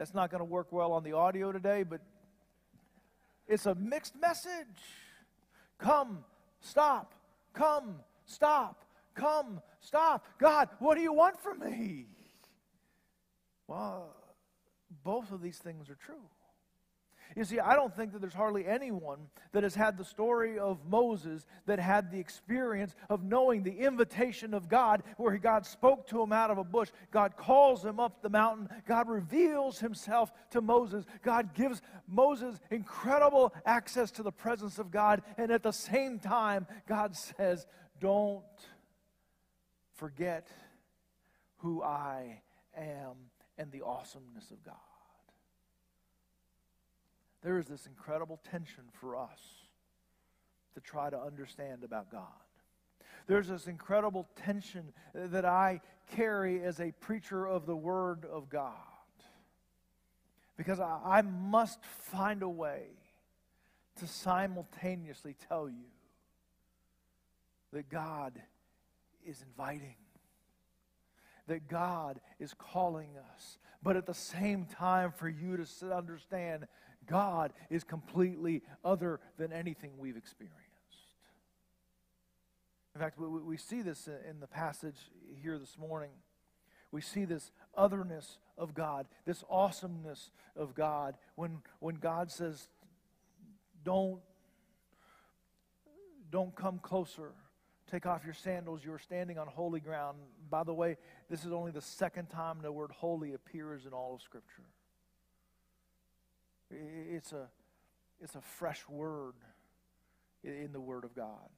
That's 0.01 0.15
not 0.15 0.31
going 0.31 0.39
to 0.39 0.45
work 0.45 0.71
well 0.71 0.93
on 0.93 1.03
the 1.03 1.13
audio 1.13 1.51
today, 1.51 1.83
but 1.83 2.01
it's 3.47 3.67
a 3.67 3.75
mixed 3.75 4.19
message. 4.19 4.81
Come, 5.77 6.23
stop, 6.59 7.13
come, 7.53 7.97
stop, 8.25 8.83
come, 9.13 9.61
stop. 9.79 10.25
God, 10.39 10.69
what 10.79 10.95
do 10.95 11.01
you 11.01 11.13
want 11.13 11.39
from 11.39 11.59
me? 11.59 12.07
Well, 13.67 14.15
both 15.03 15.31
of 15.31 15.39
these 15.39 15.59
things 15.59 15.87
are 15.87 15.99
true. 16.03 16.15
You 17.35 17.45
see, 17.45 17.59
I 17.59 17.75
don't 17.75 17.95
think 17.95 18.11
that 18.11 18.19
there's 18.19 18.33
hardly 18.33 18.65
anyone 18.65 19.19
that 19.53 19.63
has 19.63 19.75
had 19.75 19.97
the 19.97 20.03
story 20.03 20.59
of 20.59 20.79
Moses 20.85 21.45
that 21.65 21.79
had 21.79 22.11
the 22.11 22.19
experience 22.19 22.95
of 23.09 23.23
knowing 23.23 23.63
the 23.63 23.79
invitation 23.79 24.53
of 24.53 24.67
God, 24.67 25.03
where 25.17 25.37
God 25.37 25.65
spoke 25.65 26.07
to 26.07 26.21
him 26.21 26.33
out 26.33 26.51
of 26.51 26.57
a 26.57 26.63
bush. 26.63 26.89
God 27.11 27.37
calls 27.37 27.83
him 27.85 27.99
up 27.99 28.21
the 28.21 28.29
mountain. 28.29 28.69
God 28.87 29.07
reveals 29.07 29.79
himself 29.79 30.31
to 30.51 30.61
Moses. 30.61 31.05
God 31.23 31.53
gives 31.53 31.81
Moses 32.07 32.59
incredible 32.69 33.53
access 33.65 34.11
to 34.11 34.23
the 34.23 34.31
presence 34.31 34.77
of 34.77 34.91
God. 34.91 35.21
And 35.37 35.51
at 35.51 35.63
the 35.63 35.71
same 35.71 36.19
time, 36.19 36.67
God 36.87 37.15
says, 37.15 37.65
Don't 37.99 38.43
forget 39.93 40.47
who 41.57 41.81
I 41.81 42.41
am 42.75 43.15
and 43.57 43.71
the 43.71 43.83
awesomeness 43.85 44.51
of 44.51 44.63
God 44.63 44.75
there 47.43 47.57
is 47.57 47.65
this 47.67 47.85
incredible 47.85 48.39
tension 48.49 48.83
for 48.99 49.15
us 49.15 49.39
to 50.73 50.79
try 50.81 51.09
to 51.09 51.19
understand 51.19 51.83
about 51.83 52.11
God. 52.11 52.27
There's 53.27 53.47
this 53.47 53.67
incredible 53.67 54.27
tension 54.35 54.93
that 55.13 55.45
I 55.45 55.81
carry 56.15 56.63
as 56.63 56.79
a 56.79 56.91
preacher 56.91 57.45
of 57.45 57.65
the 57.65 57.75
Word 57.75 58.25
of 58.25 58.49
God. 58.49 58.73
Because 60.57 60.79
I, 60.79 60.99
I 61.03 61.21
must 61.21 61.83
find 61.83 62.43
a 62.43 62.49
way 62.49 62.83
to 63.99 64.07
simultaneously 64.07 65.35
tell 65.47 65.69
you 65.69 65.89
that 67.73 67.89
God 67.89 68.39
is 69.25 69.41
inviting, 69.41 69.95
that 71.47 71.67
God 71.67 72.19
is 72.39 72.53
calling 72.53 73.11
us, 73.33 73.57
but 73.83 73.95
at 73.95 74.05
the 74.05 74.13
same 74.13 74.65
time, 74.65 75.11
for 75.11 75.27
you 75.29 75.57
to 75.57 75.95
understand 75.95 76.67
God 77.11 77.51
is 77.69 77.83
completely 77.83 78.63
other 78.85 79.19
than 79.37 79.51
anything 79.51 79.91
we've 79.97 80.15
experienced. 80.15 80.57
In 82.95 83.01
fact, 83.01 83.19
we, 83.19 83.27
we 83.27 83.57
see 83.57 83.81
this 83.81 84.07
in 84.07 84.39
the 84.39 84.47
passage 84.47 84.95
here 85.41 85.59
this 85.59 85.77
morning. 85.77 86.11
We 86.91 87.01
see 87.01 87.25
this 87.25 87.51
otherness 87.75 88.37
of 88.57 88.73
God, 88.73 89.07
this 89.25 89.43
awesomeness 89.49 90.31
of 90.55 90.73
God. 90.73 91.15
When, 91.35 91.59
when 91.79 91.95
God 91.95 92.31
says, 92.31 92.69
don't, 93.83 94.21
don't 96.31 96.55
come 96.55 96.79
closer. 96.79 97.31
Take 97.89 98.05
off 98.05 98.23
your 98.23 98.33
sandals. 98.33 98.85
You 98.85 98.93
are 98.93 98.99
standing 98.99 99.37
on 99.37 99.47
holy 99.47 99.81
ground. 99.81 100.17
By 100.49 100.63
the 100.63 100.73
way, 100.73 100.95
this 101.29 101.43
is 101.43 101.51
only 101.51 101.71
the 101.71 101.81
second 101.81 102.27
time 102.27 102.59
the 102.61 102.71
word 102.71 102.91
holy 102.91 103.33
appears 103.33 103.85
in 103.85 103.91
all 103.91 104.15
of 104.15 104.21
Scripture. 104.21 104.63
It's 106.71 107.33
a, 107.33 107.47
it's 108.21 108.35
a 108.35 108.41
fresh 108.41 108.87
word 108.87 109.35
in 110.43 110.71
the 110.71 110.79
Word 110.79 111.03
of 111.03 111.15
God. 111.15 111.49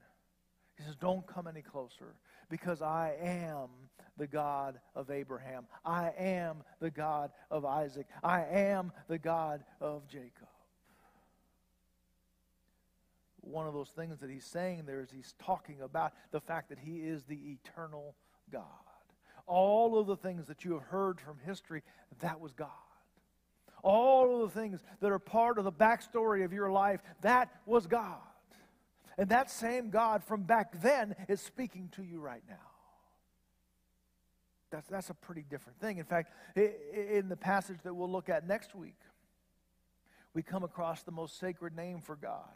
He 0.77 0.83
says, 0.83 0.95
Don't 0.95 1.25
come 1.27 1.47
any 1.47 1.61
closer 1.61 2.15
because 2.49 2.81
I 2.81 3.15
am 3.21 3.69
the 4.17 4.27
God 4.27 4.79
of 4.95 5.11
Abraham. 5.11 5.65
I 5.85 6.11
am 6.17 6.63
the 6.79 6.91
God 6.91 7.31
of 7.51 7.65
Isaac. 7.65 8.07
I 8.23 8.43
am 8.43 8.91
the 9.07 9.19
God 9.19 9.63
of 9.79 10.07
Jacob. 10.07 10.47
One 13.41 13.67
of 13.67 13.73
those 13.73 13.89
things 13.89 14.19
that 14.19 14.29
he's 14.29 14.45
saying 14.45 14.83
there 14.85 15.01
is 15.01 15.11
he's 15.11 15.35
talking 15.37 15.81
about 15.81 16.13
the 16.31 16.39
fact 16.39 16.69
that 16.69 16.79
he 16.79 16.97
is 16.99 17.23
the 17.23 17.39
eternal 17.51 18.15
God. 18.51 18.63
All 19.45 19.99
of 19.99 20.07
the 20.07 20.15
things 20.15 20.47
that 20.47 20.63
you 20.63 20.73
have 20.73 20.83
heard 20.83 21.19
from 21.19 21.37
history, 21.45 21.83
that 22.21 22.39
was 22.39 22.53
God 22.53 22.69
all 23.83 24.43
of 24.43 24.53
the 24.53 24.59
things 24.59 24.81
that 25.01 25.11
are 25.11 25.19
part 25.19 25.57
of 25.57 25.65
the 25.65 25.71
backstory 25.71 26.43
of 26.43 26.53
your 26.53 26.71
life, 26.71 27.01
that 27.21 27.49
was 27.65 27.85
God. 27.85 28.17
And 29.17 29.29
that 29.29 29.51
same 29.51 29.91
God 29.91 30.23
from 30.23 30.43
back 30.43 30.81
then 30.81 31.15
is 31.27 31.39
speaking 31.39 31.89
to 31.95 32.03
you 32.03 32.19
right 32.19 32.41
now. 32.49 32.55
That's, 34.71 34.87
that's 34.87 35.09
a 35.11 35.13
pretty 35.13 35.45
different 35.47 35.79
thing. 35.79 35.99
In 35.99 36.05
fact, 36.05 36.33
in 36.55 37.29
the 37.29 37.37
passage 37.37 37.77
that 37.83 37.93
we'll 37.93 38.11
look 38.11 38.27
at 38.29 38.47
next 38.47 38.73
week, 38.73 38.97
we 40.33 40.41
come 40.41 40.63
across 40.63 41.03
the 41.03 41.11
most 41.11 41.37
sacred 41.39 41.75
name 41.75 42.01
for 42.01 42.15
God. 42.15 42.49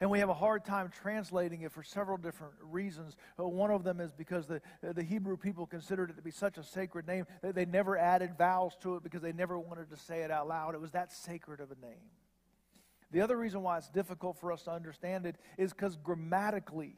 And 0.00 0.10
we 0.10 0.18
have 0.18 0.28
a 0.28 0.34
hard 0.34 0.64
time 0.64 0.90
translating 1.02 1.62
it 1.62 1.72
for 1.72 1.82
several 1.82 2.16
different 2.16 2.54
reasons. 2.60 3.16
Uh, 3.38 3.44
one 3.44 3.70
of 3.70 3.84
them 3.84 4.00
is 4.00 4.12
because 4.12 4.46
the, 4.46 4.60
uh, 4.86 4.92
the 4.92 5.02
Hebrew 5.02 5.36
people 5.36 5.66
considered 5.66 6.10
it 6.10 6.16
to 6.16 6.22
be 6.22 6.32
such 6.32 6.58
a 6.58 6.64
sacred 6.64 7.06
name 7.06 7.26
that 7.42 7.54
they 7.54 7.64
never 7.64 7.96
added 7.96 8.36
vowels 8.36 8.76
to 8.82 8.96
it 8.96 9.02
because 9.02 9.22
they 9.22 9.32
never 9.32 9.58
wanted 9.58 9.90
to 9.90 9.96
say 9.96 10.22
it 10.22 10.30
out 10.30 10.48
loud. 10.48 10.74
It 10.74 10.80
was 10.80 10.90
that 10.92 11.12
sacred 11.12 11.60
of 11.60 11.70
a 11.70 11.80
name. 11.80 12.10
The 13.12 13.20
other 13.20 13.36
reason 13.36 13.62
why 13.62 13.78
it's 13.78 13.88
difficult 13.88 14.36
for 14.38 14.50
us 14.50 14.64
to 14.64 14.72
understand 14.72 15.24
it 15.26 15.36
is 15.56 15.72
because 15.72 15.96
grammatically, 15.96 16.96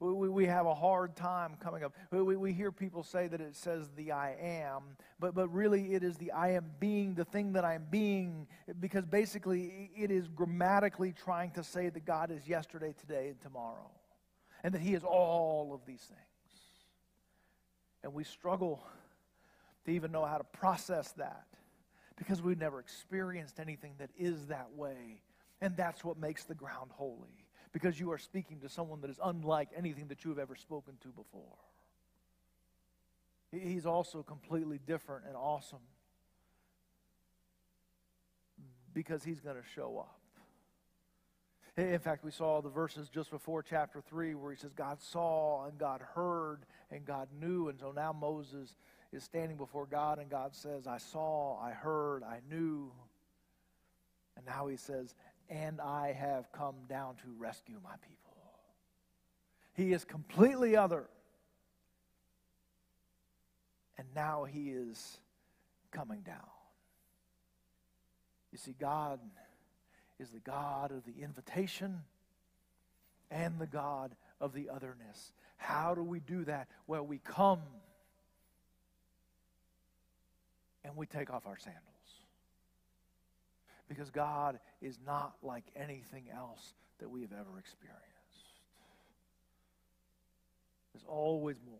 we, 0.00 0.28
we 0.28 0.46
have 0.46 0.66
a 0.66 0.74
hard 0.74 1.16
time 1.16 1.56
coming 1.60 1.82
up. 1.82 1.94
We, 2.10 2.36
we 2.36 2.52
hear 2.52 2.70
people 2.70 3.02
say 3.02 3.26
that 3.28 3.40
it 3.40 3.56
says 3.56 3.90
the 3.96 4.12
I 4.12 4.36
am, 4.40 4.82
but, 5.18 5.34
but 5.34 5.48
really 5.48 5.94
it 5.94 6.02
is 6.02 6.16
the 6.16 6.30
I 6.32 6.52
am 6.52 6.70
being, 6.78 7.14
the 7.14 7.24
thing 7.24 7.52
that 7.54 7.64
I 7.64 7.74
am 7.74 7.86
being, 7.90 8.46
because 8.78 9.04
basically 9.04 9.90
it 9.96 10.10
is 10.10 10.28
grammatically 10.28 11.12
trying 11.12 11.50
to 11.52 11.64
say 11.64 11.88
that 11.88 12.04
God 12.04 12.30
is 12.30 12.46
yesterday, 12.46 12.94
today, 12.98 13.28
and 13.28 13.40
tomorrow, 13.40 13.90
and 14.62 14.72
that 14.72 14.80
He 14.80 14.94
is 14.94 15.02
all 15.02 15.72
of 15.74 15.80
these 15.84 16.02
things. 16.02 16.20
And 18.04 18.14
we 18.14 18.22
struggle 18.22 18.80
to 19.84 19.90
even 19.90 20.12
know 20.12 20.24
how 20.24 20.38
to 20.38 20.44
process 20.44 21.12
that 21.12 21.46
because 22.16 22.40
we've 22.40 22.58
never 22.58 22.78
experienced 22.78 23.58
anything 23.58 23.94
that 23.98 24.10
is 24.16 24.46
that 24.46 24.68
way. 24.76 25.22
And 25.60 25.76
that's 25.76 26.04
what 26.04 26.18
makes 26.18 26.44
the 26.44 26.54
ground 26.54 26.90
holy 26.92 27.37
because 27.72 27.98
you 27.98 28.10
are 28.12 28.18
speaking 28.18 28.60
to 28.60 28.68
someone 28.68 29.00
that 29.00 29.10
is 29.10 29.20
unlike 29.22 29.68
anything 29.76 30.08
that 30.08 30.24
you 30.24 30.30
have 30.30 30.38
ever 30.38 30.56
spoken 30.56 30.94
to 31.02 31.08
before. 31.08 31.56
He's 33.50 33.86
also 33.86 34.22
completely 34.22 34.78
different 34.86 35.24
and 35.26 35.34
awesome 35.36 35.78
because 38.92 39.24
he's 39.24 39.40
going 39.40 39.56
to 39.56 39.62
show 39.74 39.98
up. 39.98 40.18
In 41.78 42.00
fact, 42.00 42.24
we 42.24 42.32
saw 42.32 42.60
the 42.60 42.68
verses 42.68 43.08
just 43.08 43.30
before 43.30 43.62
chapter 43.62 44.00
3 44.00 44.34
where 44.34 44.50
he 44.50 44.58
says, 44.58 44.72
God 44.72 45.00
saw 45.00 45.66
and 45.66 45.78
God 45.78 46.02
heard 46.14 46.66
and 46.90 47.04
God 47.04 47.28
knew. 47.40 47.68
And 47.68 47.78
so 47.78 47.92
now 47.92 48.12
Moses 48.12 48.74
is 49.12 49.22
standing 49.22 49.56
before 49.56 49.86
God 49.86 50.18
and 50.18 50.28
God 50.28 50.54
says, 50.56 50.88
I 50.88 50.98
saw, 50.98 51.56
I 51.60 51.70
heard, 51.70 52.24
I 52.24 52.40
knew. 52.50 52.90
And 54.36 54.44
now 54.44 54.66
he 54.66 54.76
says, 54.76 55.14
and 55.48 55.80
I 55.80 56.12
have 56.12 56.50
come 56.52 56.74
down 56.88 57.16
to 57.16 57.28
rescue 57.38 57.76
my 57.82 57.94
people. 58.02 58.18
He 59.74 59.92
is 59.92 60.04
completely 60.04 60.76
other. 60.76 61.06
And 63.96 64.06
now 64.14 64.44
he 64.44 64.70
is 64.70 65.18
coming 65.90 66.20
down. 66.20 66.36
You 68.52 68.58
see, 68.58 68.74
God 68.78 69.20
is 70.18 70.30
the 70.30 70.40
God 70.40 70.90
of 70.90 71.04
the 71.04 71.22
invitation 71.22 72.00
and 73.30 73.58
the 73.58 73.66
God 73.66 74.14
of 74.40 74.52
the 74.52 74.70
otherness. 74.70 75.32
How 75.56 75.94
do 75.94 76.02
we 76.02 76.20
do 76.20 76.44
that? 76.44 76.68
Well, 76.86 77.04
we 77.04 77.18
come 77.18 77.60
and 80.84 80.96
we 80.96 81.06
take 81.06 81.30
off 81.30 81.46
our 81.46 81.58
sandals. 81.58 81.84
Because 83.88 84.10
God 84.10 84.58
is 84.82 84.98
not 85.06 85.34
like 85.42 85.64
anything 85.74 86.24
else 86.34 86.74
that 86.98 87.08
we 87.08 87.22
have 87.22 87.32
ever 87.32 87.58
experienced. 87.58 88.04
There's 90.92 91.06
always 91.06 91.56
more 91.68 91.78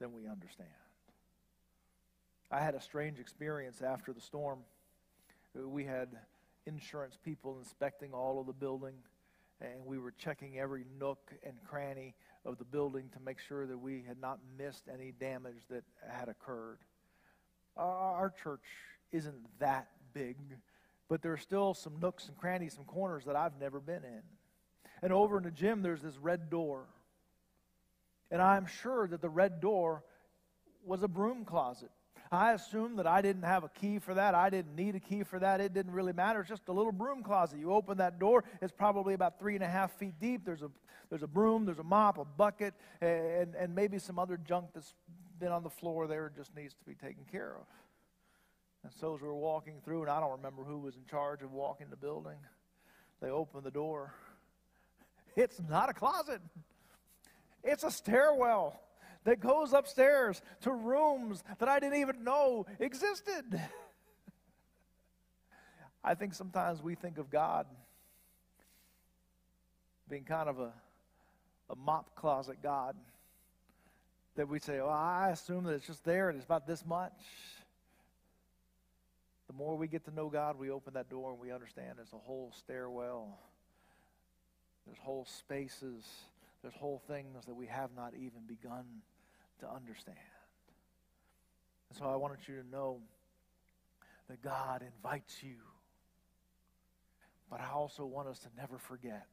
than 0.00 0.12
we 0.12 0.28
understand. 0.28 0.68
I 2.50 2.60
had 2.60 2.74
a 2.74 2.80
strange 2.80 3.18
experience 3.18 3.82
after 3.82 4.12
the 4.12 4.20
storm. 4.20 4.60
We 5.54 5.84
had 5.84 6.08
insurance 6.66 7.18
people 7.24 7.58
inspecting 7.58 8.12
all 8.12 8.38
of 8.40 8.46
the 8.46 8.52
building, 8.52 8.94
and 9.60 9.84
we 9.84 9.98
were 9.98 10.12
checking 10.12 10.58
every 10.58 10.84
nook 11.00 11.32
and 11.44 11.54
cranny 11.64 12.14
of 12.44 12.58
the 12.58 12.64
building 12.64 13.08
to 13.14 13.20
make 13.24 13.38
sure 13.38 13.66
that 13.66 13.78
we 13.78 14.04
had 14.06 14.20
not 14.20 14.38
missed 14.58 14.84
any 14.92 15.12
damage 15.12 15.66
that 15.70 15.84
had 16.08 16.28
occurred. 16.28 16.78
Our 17.76 18.32
church 18.42 18.64
isn't 19.10 19.58
that 19.58 19.88
big, 20.12 20.36
but 21.14 21.22
there 21.22 21.32
are 21.32 21.38
still 21.38 21.74
some 21.74 22.00
nooks 22.00 22.26
and 22.26 22.36
crannies, 22.36 22.74
some 22.74 22.82
corners 22.86 23.24
that 23.26 23.36
I've 23.36 23.56
never 23.60 23.78
been 23.78 24.02
in. 24.02 24.22
And 25.00 25.12
over 25.12 25.38
in 25.38 25.44
the 25.44 25.52
gym, 25.52 25.80
there's 25.80 26.02
this 26.02 26.16
red 26.16 26.50
door. 26.50 26.86
And 28.32 28.42
I'm 28.42 28.66
sure 28.66 29.06
that 29.06 29.22
the 29.22 29.28
red 29.28 29.60
door 29.60 30.02
was 30.84 31.04
a 31.04 31.06
broom 31.06 31.44
closet. 31.44 31.92
I 32.32 32.52
assumed 32.52 32.98
that 32.98 33.06
I 33.06 33.22
didn't 33.22 33.44
have 33.44 33.62
a 33.62 33.68
key 33.68 34.00
for 34.00 34.14
that. 34.14 34.34
I 34.34 34.50
didn't 34.50 34.74
need 34.74 34.96
a 34.96 34.98
key 34.98 35.22
for 35.22 35.38
that. 35.38 35.60
It 35.60 35.72
didn't 35.72 35.92
really 35.92 36.12
matter. 36.12 36.40
It's 36.40 36.48
just 36.48 36.66
a 36.66 36.72
little 36.72 36.90
broom 36.90 37.22
closet. 37.22 37.60
You 37.60 37.72
open 37.72 37.98
that 37.98 38.18
door, 38.18 38.42
it's 38.60 38.72
probably 38.72 39.14
about 39.14 39.38
three 39.38 39.54
and 39.54 39.62
a 39.62 39.68
half 39.68 39.92
feet 39.92 40.14
deep. 40.18 40.44
There's 40.44 40.62
a, 40.62 40.70
there's 41.10 41.22
a 41.22 41.28
broom, 41.28 41.64
there's 41.64 41.78
a 41.78 41.84
mop, 41.84 42.18
a 42.18 42.24
bucket, 42.24 42.74
and, 43.00 43.54
and 43.54 43.72
maybe 43.72 44.00
some 44.00 44.18
other 44.18 44.36
junk 44.36 44.70
that's 44.74 44.94
been 45.38 45.52
on 45.52 45.62
the 45.62 45.70
floor 45.70 46.08
there 46.08 46.32
just 46.36 46.56
needs 46.56 46.74
to 46.74 46.84
be 46.84 46.94
taken 46.96 47.24
care 47.30 47.54
of. 47.54 47.66
And 48.84 48.92
so 48.92 49.14
as 49.14 49.22
we 49.22 49.28
were 49.28 49.34
walking 49.34 49.80
through, 49.82 50.02
and 50.02 50.10
I 50.10 50.20
don't 50.20 50.32
remember 50.32 50.62
who 50.62 50.78
was 50.78 50.94
in 50.94 51.04
charge 51.06 51.42
of 51.42 51.52
walking 51.52 51.86
the 51.88 51.96
building, 51.96 52.36
they 53.20 53.30
opened 53.30 53.64
the 53.64 53.70
door. 53.70 54.14
It's 55.36 55.60
not 55.68 55.90
a 55.90 55.92
closet, 55.92 56.40
it's 57.64 57.82
a 57.82 57.90
stairwell 57.90 58.80
that 59.24 59.40
goes 59.40 59.72
upstairs 59.72 60.40
to 60.60 60.70
rooms 60.70 61.42
that 61.58 61.68
I 61.68 61.80
didn't 61.80 61.98
even 62.00 62.22
know 62.22 62.66
existed. 62.78 63.60
I 66.04 66.14
think 66.14 66.34
sometimes 66.34 66.80
we 66.80 66.94
think 66.94 67.18
of 67.18 67.30
God 67.30 67.66
being 70.08 70.22
kind 70.24 70.48
of 70.48 70.60
a, 70.60 70.72
a 71.70 71.74
mop 71.74 72.14
closet 72.14 72.58
God. 72.62 72.94
That 74.36 74.48
we 74.48 74.58
say, 74.58 74.78
well, 74.78 74.90
I 74.90 75.30
assume 75.30 75.64
that 75.64 75.72
it's 75.72 75.86
just 75.86 76.04
there 76.04 76.28
and 76.28 76.36
it's 76.36 76.44
about 76.44 76.66
this 76.66 76.84
much. 76.84 77.12
The 79.54 79.62
more 79.62 79.76
we 79.76 79.86
get 79.86 80.04
to 80.06 80.10
know 80.12 80.28
God, 80.28 80.58
we 80.58 80.70
open 80.70 80.94
that 80.94 81.08
door 81.08 81.30
and 81.30 81.38
we 81.38 81.52
understand 81.52 81.92
there's 81.96 82.12
a 82.12 82.18
whole 82.18 82.52
stairwell, 82.58 83.38
there's 84.84 84.98
whole 84.98 85.24
spaces, 85.26 86.04
there's 86.60 86.74
whole 86.74 87.00
things 87.06 87.46
that 87.46 87.54
we 87.54 87.68
have 87.68 87.90
not 87.96 88.14
even 88.14 88.40
begun 88.48 88.84
to 89.60 89.70
understand. 89.70 90.16
And 91.88 91.96
so 91.96 92.06
I 92.06 92.16
wanted 92.16 92.38
you 92.48 92.62
to 92.62 92.68
know 92.68 92.98
that 94.28 94.42
God 94.42 94.82
invites 94.82 95.40
you. 95.40 95.58
But 97.48 97.60
I 97.60 97.70
also 97.70 98.04
want 98.04 98.26
us 98.26 98.40
to 98.40 98.48
never 98.56 98.78
forget 98.78 99.28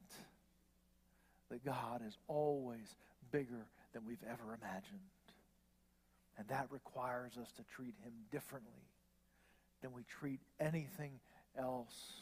that 1.50 1.66
God 1.66 2.02
is 2.08 2.16
always 2.28 2.96
bigger 3.32 3.66
than 3.94 4.06
we've 4.06 4.24
ever 4.30 4.56
imagined. 4.62 5.00
And 6.38 6.48
that 6.50 6.68
requires 6.70 7.40
us 7.42 7.52
to 7.54 7.64
treat 7.76 7.96
him 8.04 8.14
differently 8.32 8.84
than 9.82 9.94
we 9.94 10.04
treat 10.04 10.40
anything 10.60 11.20
else 11.58 12.14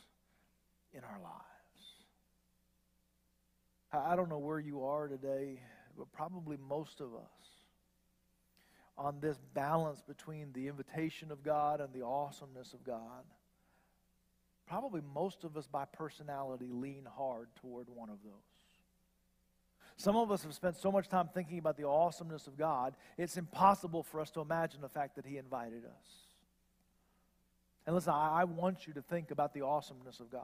in 0.93 1.03
our 1.03 1.19
lives. 1.21 1.35
I 3.91 4.15
don't 4.15 4.29
know 4.29 4.39
where 4.39 4.59
you 4.59 4.83
are 4.83 5.07
today, 5.07 5.61
but 5.97 6.11
probably 6.11 6.57
most 6.57 7.01
of 7.01 7.15
us 7.15 7.49
on 8.97 9.19
this 9.21 9.37
balance 9.53 10.01
between 10.01 10.51
the 10.53 10.67
invitation 10.67 11.31
of 11.31 11.41
God 11.43 11.81
and 11.81 11.93
the 11.93 12.05
awesomeness 12.05 12.73
of 12.73 12.83
God. 12.83 13.23
Probably 14.67 15.01
most 15.13 15.43
of 15.43 15.57
us 15.57 15.65
by 15.65 15.85
personality 15.85 16.67
lean 16.69 17.07
hard 17.17 17.47
toward 17.61 17.87
one 17.89 18.09
of 18.09 18.17
those. 18.23 18.33
Some 19.97 20.15
of 20.15 20.31
us 20.31 20.43
have 20.43 20.53
spent 20.53 20.77
so 20.77 20.91
much 20.91 21.09
time 21.09 21.29
thinking 21.33 21.57
about 21.57 21.75
the 21.75 21.87
awesomeness 21.87 22.47
of 22.47 22.57
God, 22.57 22.95
it's 23.17 23.35
impossible 23.35 24.03
for 24.03 24.21
us 24.21 24.29
to 24.31 24.41
imagine 24.41 24.81
the 24.81 24.89
fact 24.89 25.15
that 25.15 25.25
He 25.25 25.37
invited 25.37 25.83
us. 25.85 26.28
And 27.89 27.95
listen, 27.95 28.13
I, 28.13 28.41
I 28.41 28.43
want 28.43 28.85
you 28.85 28.93
to 28.93 29.01
think 29.01 29.31
about 29.31 29.51
the 29.51 29.63
awesomeness 29.63 30.19
of 30.19 30.29
God. 30.29 30.43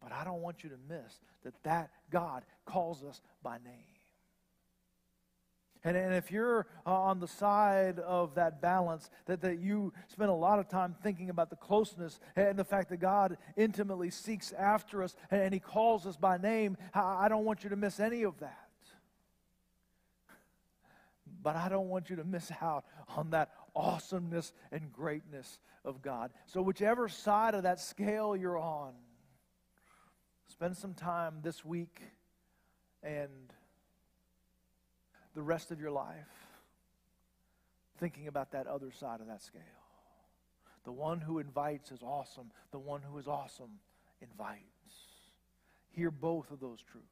But 0.00 0.12
I 0.12 0.22
don't 0.22 0.40
want 0.40 0.62
you 0.62 0.70
to 0.70 0.76
miss 0.88 1.18
that 1.42 1.54
that 1.64 1.90
God 2.08 2.44
calls 2.64 3.02
us 3.02 3.20
by 3.42 3.58
name. 3.64 3.74
And, 5.82 5.96
and 5.96 6.14
if 6.14 6.30
you're 6.30 6.68
uh, 6.86 6.92
on 6.92 7.18
the 7.18 7.26
side 7.26 7.98
of 7.98 8.36
that 8.36 8.62
balance, 8.62 9.10
that, 9.24 9.40
that 9.40 9.58
you 9.58 9.92
spend 10.06 10.30
a 10.30 10.34
lot 10.34 10.60
of 10.60 10.68
time 10.68 10.94
thinking 11.02 11.30
about 11.30 11.50
the 11.50 11.56
closeness 11.56 12.20
and 12.36 12.56
the 12.56 12.64
fact 12.64 12.88
that 12.90 12.98
God 12.98 13.36
intimately 13.56 14.10
seeks 14.10 14.52
after 14.52 15.02
us 15.02 15.16
and, 15.32 15.42
and 15.42 15.52
He 15.52 15.58
calls 15.58 16.06
us 16.06 16.16
by 16.16 16.36
name, 16.36 16.76
I, 16.94 17.24
I 17.24 17.28
don't 17.28 17.44
want 17.44 17.64
you 17.64 17.70
to 17.70 17.76
miss 17.76 17.98
any 17.98 18.22
of 18.22 18.38
that. 18.38 18.68
But 21.42 21.56
I 21.56 21.68
don't 21.68 21.88
want 21.88 22.08
you 22.08 22.14
to 22.14 22.24
miss 22.24 22.52
out 22.62 22.84
on 23.16 23.30
that 23.30 23.50
awesomeness 23.76 24.52
and 24.72 24.92
greatness 24.92 25.60
of 25.84 26.02
God. 26.02 26.32
So, 26.46 26.62
whichever 26.62 27.08
side 27.08 27.54
of 27.54 27.62
that 27.62 27.78
scale 27.78 28.34
you're 28.34 28.58
on, 28.58 28.94
spend 30.48 30.76
some 30.76 30.94
time 30.94 31.40
this 31.42 31.64
week 31.64 32.00
and 33.02 33.52
the 35.34 35.42
rest 35.42 35.70
of 35.70 35.80
your 35.80 35.90
life 35.90 36.16
thinking 37.98 38.26
about 38.26 38.52
that 38.52 38.66
other 38.66 38.90
side 38.90 39.20
of 39.20 39.26
that 39.26 39.42
scale. 39.42 39.62
The 40.84 40.92
one 40.92 41.20
who 41.20 41.38
invites 41.38 41.90
is 41.90 42.02
awesome, 42.02 42.50
the 42.70 42.78
one 42.78 43.02
who 43.02 43.18
is 43.18 43.26
awesome 43.26 43.80
invites. 44.20 44.62
Hear 45.90 46.10
both 46.10 46.50
of 46.50 46.60
those 46.60 46.78
truths. 46.90 47.06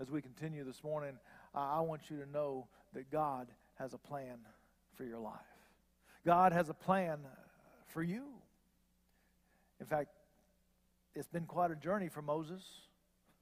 As 0.00 0.10
we 0.10 0.22
continue 0.22 0.64
this 0.64 0.82
morning, 0.82 1.18
I 1.54 1.80
want 1.80 2.10
you 2.10 2.18
to 2.18 2.30
know 2.30 2.68
that 2.94 3.10
God 3.10 3.48
has 3.80 3.94
a 3.94 3.98
plan 3.98 4.36
for 4.94 5.04
your 5.04 5.18
life. 5.18 5.40
God 6.26 6.52
has 6.52 6.68
a 6.68 6.74
plan 6.74 7.18
for 7.86 8.02
you. 8.02 8.24
In 9.80 9.86
fact, 9.86 10.10
it's 11.14 11.28
been 11.28 11.46
quite 11.46 11.70
a 11.70 11.74
journey 11.74 12.08
for 12.08 12.20
Moses. 12.20 12.62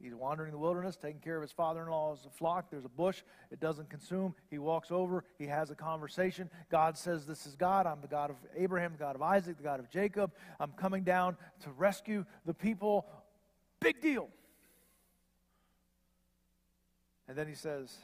He's 0.00 0.14
wandering 0.14 0.48
in 0.48 0.52
the 0.52 0.58
wilderness, 0.58 0.96
taking 0.96 1.20
care 1.20 1.36
of 1.36 1.42
his 1.42 1.50
father 1.50 1.82
in 1.82 1.88
law's 1.88 2.26
flock. 2.32 2.70
There's 2.70 2.84
a 2.84 2.88
bush, 2.88 3.22
it 3.50 3.60
doesn't 3.60 3.90
consume. 3.90 4.34
He 4.50 4.58
walks 4.58 4.90
over, 4.90 5.24
he 5.36 5.46
has 5.48 5.70
a 5.70 5.74
conversation. 5.74 6.48
God 6.70 6.96
says, 6.96 7.26
This 7.26 7.44
is 7.44 7.54
God. 7.56 7.86
I'm 7.86 8.00
the 8.00 8.08
God 8.08 8.30
of 8.30 8.36
Abraham, 8.56 8.92
the 8.92 8.98
God 8.98 9.16
of 9.16 9.20
Isaac, 9.20 9.58
the 9.58 9.62
God 9.62 9.80
of 9.80 9.90
Jacob. 9.90 10.30
I'm 10.58 10.72
coming 10.72 11.02
down 11.02 11.36
to 11.64 11.70
rescue 11.72 12.24
the 12.46 12.54
people. 12.54 13.04
Big 13.80 14.00
deal. 14.00 14.30
And 17.28 17.36
then 17.36 17.46
he 17.46 17.54
says, 17.54 17.94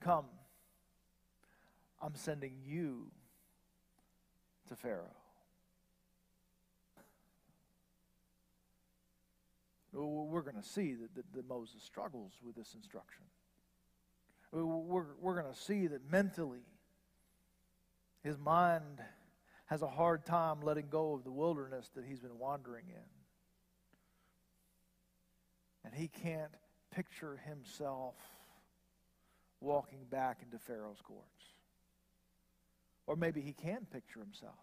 Come, 0.00 0.24
I'm 2.02 2.14
sending 2.14 2.54
you 2.64 3.10
to 4.68 4.76
Pharaoh. 4.76 5.14
we're 10.04 10.42
going 10.42 10.56
to 10.56 10.68
see 10.68 10.94
that, 10.94 11.14
that, 11.14 11.24
that 11.32 11.48
Moses 11.48 11.82
struggles 11.82 12.32
with 12.44 12.54
this 12.54 12.74
instruction. 12.74 13.22
We're, 14.52 15.06
we're 15.20 15.40
going 15.40 15.52
to 15.52 15.58
see 15.58 15.86
that 15.86 16.10
mentally, 16.10 16.64
his 18.22 18.38
mind 18.38 19.00
has 19.66 19.82
a 19.82 19.88
hard 19.88 20.24
time 20.24 20.60
letting 20.62 20.88
go 20.88 21.14
of 21.14 21.24
the 21.24 21.32
wilderness 21.32 21.90
that 21.94 22.04
he's 22.04 22.20
been 22.20 22.38
wandering 22.38 22.84
in. 22.88 22.96
And 25.84 25.94
he 25.94 26.08
can't 26.08 26.52
picture 26.94 27.40
himself 27.48 28.14
walking 29.60 30.04
back 30.10 30.38
into 30.42 30.58
Pharaoh's 30.58 31.00
courts. 31.02 31.55
Or 33.06 33.16
maybe 33.16 33.40
he 33.40 33.52
can 33.52 33.86
picture 33.92 34.20
himself. 34.20 34.54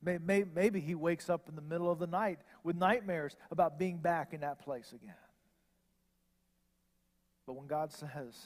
Maybe 0.00 0.80
he 0.80 0.94
wakes 0.94 1.28
up 1.28 1.48
in 1.48 1.56
the 1.56 1.62
middle 1.62 1.90
of 1.90 1.98
the 1.98 2.06
night 2.06 2.38
with 2.62 2.76
nightmares 2.76 3.34
about 3.50 3.78
being 3.78 3.98
back 3.98 4.32
in 4.32 4.42
that 4.42 4.60
place 4.60 4.92
again. 4.92 5.14
But 7.46 7.54
when 7.54 7.66
God 7.66 7.92
says, 7.92 8.36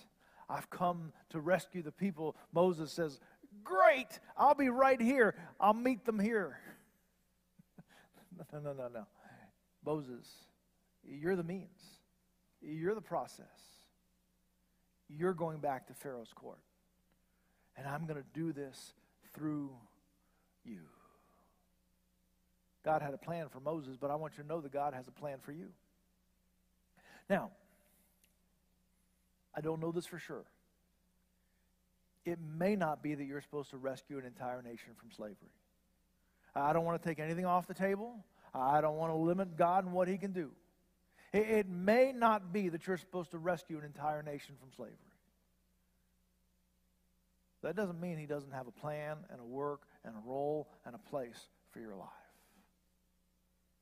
I've 0.48 0.70
come 0.70 1.12
to 1.30 1.40
rescue 1.40 1.82
the 1.82 1.92
people, 1.92 2.36
Moses 2.52 2.92
says, 2.92 3.20
Great, 3.64 4.18
I'll 4.36 4.54
be 4.54 4.70
right 4.70 5.00
here. 5.00 5.34
I'll 5.60 5.74
meet 5.74 6.06
them 6.06 6.18
here. 6.18 6.58
no, 8.52 8.60
no, 8.60 8.72
no, 8.72 8.88
no. 8.88 9.06
Moses, 9.84 10.26
you're 11.04 11.36
the 11.36 11.42
means, 11.42 11.98
you're 12.62 12.94
the 12.94 13.00
process. 13.00 13.46
You're 15.08 15.34
going 15.34 15.58
back 15.58 15.88
to 15.88 15.94
Pharaoh's 15.94 16.32
court. 16.34 16.60
And 17.76 17.86
I'm 17.86 18.06
going 18.06 18.20
to 18.20 18.26
do 18.34 18.52
this 18.52 18.94
through 19.34 19.70
you. 20.64 20.80
God 22.84 23.02
had 23.02 23.14
a 23.14 23.18
plan 23.18 23.48
for 23.48 23.60
Moses, 23.60 23.96
but 24.00 24.10
I 24.10 24.16
want 24.16 24.34
you 24.36 24.42
to 24.42 24.48
know 24.48 24.60
that 24.60 24.72
God 24.72 24.94
has 24.94 25.06
a 25.08 25.12
plan 25.12 25.38
for 25.42 25.52
you. 25.52 25.68
Now, 27.30 27.50
I 29.54 29.60
don't 29.60 29.80
know 29.80 29.92
this 29.92 30.06
for 30.06 30.18
sure. 30.18 30.44
It 32.24 32.38
may 32.40 32.76
not 32.76 33.02
be 33.02 33.14
that 33.14 33.24
you're 33.24 33.40
supposed 33.40 33.70
to 33.70 33.76
rescue 33.76 34.18
an 34.18 34.24
entire 34.24 34.62
nation 34.62 34.90
from 34.96 35.10
slavery. 35.10 35.50
I 36.54 36.72
don't 36.72 36.84
want 36.84 37.02
to 37.02 37.08
take 37.08 37.18
anything 37.18 37.46
off 37.46 37.66
the 37.66 37.74
table. 37.74 38.24
I 38.54 38.80
don't 38.80 38.96
want 38.96 39.12
to 39.12 39.16
limit 39.16 39.56
God 39.56 39.84
and 39.84 39.92
what 39.92 40.08
He 40.08 40.18
can 40.18 40.32
do. 40.32 40.50
It, 41.32 41.66
may 41.66 42.12
not 42.12 42.52
be 42.52 42.68
that 42.68 42.86
you're 42.86 42.98
supposed 42.98 43.30
to 43.30 43.38
rescue 43.38 43.78
an 43.78 43.84
entire 43.84 44.22
nation 44.22 44.54
from 44.60 44.70
slavery. 44.76 44.96
That 47.62 47.76
doesn't 47.76 48.00
mean 48.00 48.18
He 48.18 48.26
doesn't 48.26 48.52
have 48.52 48.66
a 48.66 48.72
plan 48.72 49.18
and 49.30 49.40
a 49.40 49.44
work 49.44 49.82
and 50.04 50.14
a 50.16 50.28
role 50.28 50.68
and 50.84 50.94
a 50.94 51.10
place 51.10 51.48
for 51.70 51.80
your 51.80 51.94
life. 51.94 52.08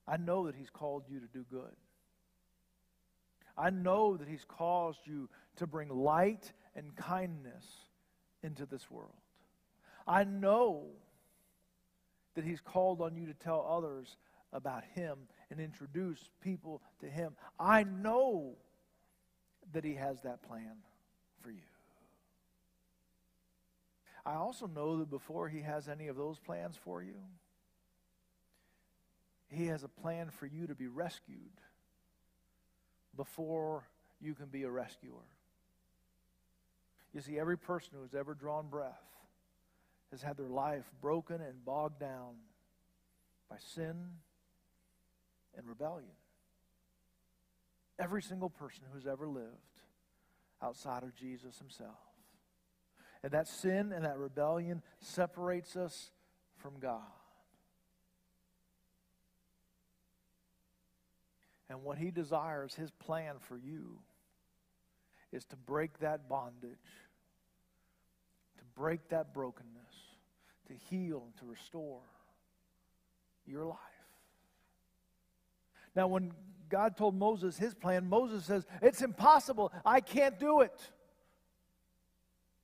I 0.07 0.17
know 0.17 0.47
that 0.47 0.55
He's 0.55 0.71
called 0.71 1.05
you 1.09 1.21
to 1.21 1.27
do 1.27 1.45
good. 1.51 1.75
I 3.57 3.71
know 3.71 4.17
that 4.17 4.29
He's 4.29 4.45
caused 4.47 5.01
you 5.07 5.29
to 5.57 5.67
bring 5.67 5.89
light 5.89 6.53
and 6.75 6.95
kindness 6.95 7.65
into 8.43 8.67
this 8.67 8.91
world. 8.91 9.15
I 10.07 10.25
know 10.25 10.87
that 12.35 12.45
He's 12.45 12.61
called 12.61 13.01
on 13.01 13.17
you 13.17 13.27
to 13.27 13.35
tell 13.35 13.67
others 13.69 14.17
about 14.53 14.85
Him 14.95 15.19
and 15.51 15.61
introduce 15.61 16.29
people 16.43 16.83
to 17.01 17.07
Him. 17.07 17.35
I 17.59 17.85
know 17.85 18.57
that 19.73 19.85
He 19.85 19.95
has 19.95 20.21
that 20.23 20.43
plan 20.43 20.77
for 21.41 21.51
you. 21.51 21.70
I 24.25 24.35
also 24.35 24.67
know 24.67 24.99
that 24.99 25.11
before 25.11 25.49
He 25.49 25.61
has 25.61 25.89
any 25.89 26.09
of 26.09 26.17
those 26.17 26.39
plans 26.39 26.77
for 26.77 27.03
you, 27.03 27.17
he 29.51 29.67
has 29.67 29.83
a 29.83 29.89
plan 29.89 30.31
for 30.31 30.47
you 30.47 30.69
to 30.69 30.75
be 30.75 30.87
rescued 30.87 31.61
before 33.17 33.85
you 34.21 34.35
can 34.35 34.47
be 34.47 34.63
a 34.63 34.71
rescuer. 34.71 35.27
You 37.13 37.21
see, 37.21 37.39
every 37.39 37.59
person 37.59 37.91
who 37.97 38.03
has 38.03 38.15
ever 38.15 38.35
drawn 38.35 38.69
breath 38.69 39.03
has 40.13 40.23
had 40.23 40.37
their 40.37 40.49
life 40.49 40.85
broken 41.01 41.41
and 41.41 41.65
bogged 41.65 41.99
down 41.99 42.35
by 43.49 43.57
sin 43.75 43.97
and 45.57 45.67
rebellion. 45.67 46.11
Every 47.99 48.23
single 48.23 48.51
person 48.51 48.85
who's 48.93 49.07
ever 49.07 49.27
lived 49.27 49.49
outside 50.63 51.03
of 51.03 51.15
Jesus 51.17 51.59
himself. 51.59 51.99
And 53.23 53.33
that 53.33 53.49
sin 53.49 53.93
and 53.93 54.05
that 54.05 54.19
rebellion 54.19 54.83
separates 55.01 55.77
us 55.77 56.11
from 56.57 56.79
God. 56.81 57.03
And 61.69 61.85
what 61.85 61.99
he 61.99 62.11
desires, 62.11 62.75
his 62.75 62.91
plan 62.91 63.35
for 63.39 63.57
you, 63.57 63.99
is 65.33 65.45
to 65.47 65.57
break 65.57 65.99
that 66.01 66.29
bondage, 66.29 66.79
to 68.59 68.65
break 68.75 69.09
that 69.11 69.33
brokenness, 69.33 69.69
to 70.67 70.75
heal 70.75 71.23
and 71.25 71.37
to 71.37 71.47
restore 71.47 72.01
your 73.47 73.67
life. 73.67 73.77
Now, 75.95 76.09
when 76.09 76.33
God 76.69 76.97
told 76.97 77.15
Moses 77.15 77.57
his 77.57 77.75
plan, 77.75 78.09
Moses 78.09 78.45
says, 78.45 78.65
It's 78.81 79.03
impossible. 79.03 79.73
I 79.85 80.01
can't 80.01 80.39
do 80.39 80.61
it. 80.61 80.91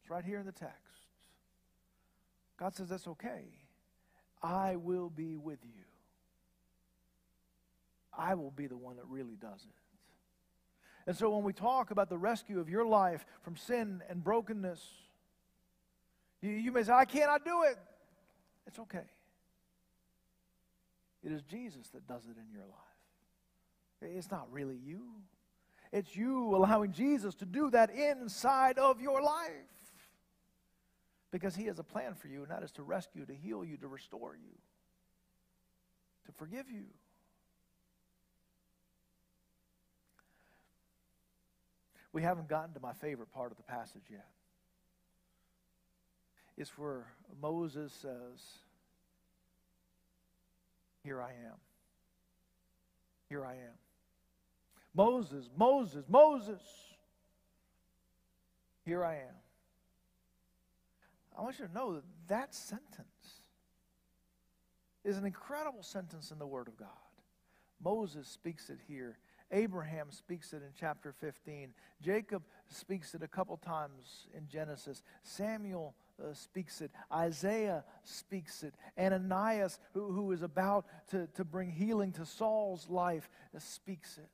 It's 0.07 0.11
right 0.13 0.25
here 0.25 0.39
in 0.39 0.47
the 0.47 0.53
text. 0.53 1.01
God 2.57 2.77
says, 2.77 2.91
That's 2.91 3.09
okay. 3.09 3.43
I 4.41 4.77
will 4.77 5.11
be 5.11 5.37
with 5.37 5.59
you. 5.65 5.83
I 8.17 8.37
will 8.37 8.53
be 8.53 8.69
the 8.69 8.77
one 8.77 8.95
that 8.99 9.07
really 9.09 9.35
does 9.35 9.65
it. 9.65 11.09
And 11.09 11.17
so 11.17 11.35
when 11.35 11.43
we 11.43 11.53
talk 11.53 11.91
about 11.91 12.09
the 12.09 12.19
rescue 12.19 12.61
of 12.61 12.71
your 12.71 12.87
life 12.87 13.27
from 13.43 13.57
sin 13.57 14.01
and 14.09 14.23
brokenness, 14.23 14.81
you, 16.41 16.53
you 16.53 16.71
may 16.71 16.85
say, 16.85 16.93
I 16.93 17.05
cannot 17.05 17.45
do 17.45 17.65
it. 17.65 17.77
It's 18.69 18.79
okay. 18.79 19.11
It 21.25 21.33
is 21.33 21.43
Jesus 21.43 21.89
that 21.89 22.07
does 22.07 22.27
it 22.27 22.37
in 22.39 22.53
your 22.53 22.63
life. 22.63 24.15
It's 24.17 24.31
not 24.31 24.47
really 24.53 24.79
you. 24.87 25.03
It's 25.93 26.15
you 26.15 26.55
allowing 26.55 26.93
Jesus 26.93 27.35
to 27.37 27.45
do 27.45 27.71
that 27.71 27.91
inside 27.91 28.79
of 28.79 29.01
your 29.01 29.21
life. 29.21 29.76
Because 31.37 31.55
he 31.55 31.67
has 31.67 31.79
a 31.79 31.83
plan 31.83 32.15
for 32.15 32.29
you, 32.29 32.41
and 32.41 32.51
that 32.51 32.63
is 32.63 32.73
to 32.73 32.83
rescue, 32.83 33.27
to 33.27 33.35
heal 33.35 33.63
you, 33.63 33.77
to 33.77 33.89
restore 33.89 34.35
you, 34.35 34.57
to 36.25 36.33
forgive 36.33 36.71
you. 36.71 36.85
We 42.15 42.23
haven't 42.23 42.49
gotten 42.49 42.73
to 42.73 42.81
my 42.81 42.95
favorite 42.95 43.31
part 43.35 43.51
of 43.51 43.59
the 43.59 43.65
passage 43.65 44.05
yet. 44.11 44.25
It's 46.57 46.71
where 46.79 47.05
Moses 47.43 47.93
says, 47.93 48.41
Here 51.05 51.21
I 51.21 51.33
am. 51.33 51.59
Here 53.29 53.45
I 53.45 53.57
am. 53.57 53.77
Moses, 54.95 55.51
Moses, 55.55 56.07
Moses. 56.09 56.63
Here 58.87 59.05
I 59.05 59.17
am. 59.17 59.46
I 61.37 61.43
want 61.43 61.59
you 61.59 61.67
to 61.67 61.73
know 61.73 61.95
that 61.95 62.05
that 62.29 62.55
sentence 62.55 63.43
is 65.05 65.17
an 65.19 65.25
incredible 65.25 65.83
sentence 65.83 66.31
in 66.31 66.39
the 66.39 66.47
Word 66.47 66.69
of 66.69 66.77
God. 66.77 66.89
Moses 67.83 68.27
speaks 68.27 68.71
it 68.71 68.79
here 68.89 69.19
Abraham 69.53 70.11
speaks 70.11 70.53
it 70.53 70.57
in 70.57 70.71
chapter 70.79 71.13
15. 71.13 71.73
Jacob 72.03 72.43
speaks 72.69 73.15
it 73.15 73.23
a 73.23 73.29
couple 73.29 73.57
times 73.57 74.27
in 74.37 74.49
Genesis. 74.49 75.03
Samuel 75.23 75.95
uh, 76.23 76.33
speaks 76.33 76.81
it. 76.81 76.91
Isaiah 77.13 77.85
speaks 78.03 78.65
it. 78.65 78.75
Ananias, 78.99 79.79
who, 79.95 80.11
who 80.11 80.33
is 80.33 80.43
about 80.43 80.87
to, 81.11 81.29
to 81.35 81.45
bring 81.45 81.71
healing 81.71 82.13
to 82.13 82.27
Saul's 82.27 82.89
life, 82.89 83.29
uh, 83.55 83.61
speaks 83.61 84.19
it. 84.19 84.29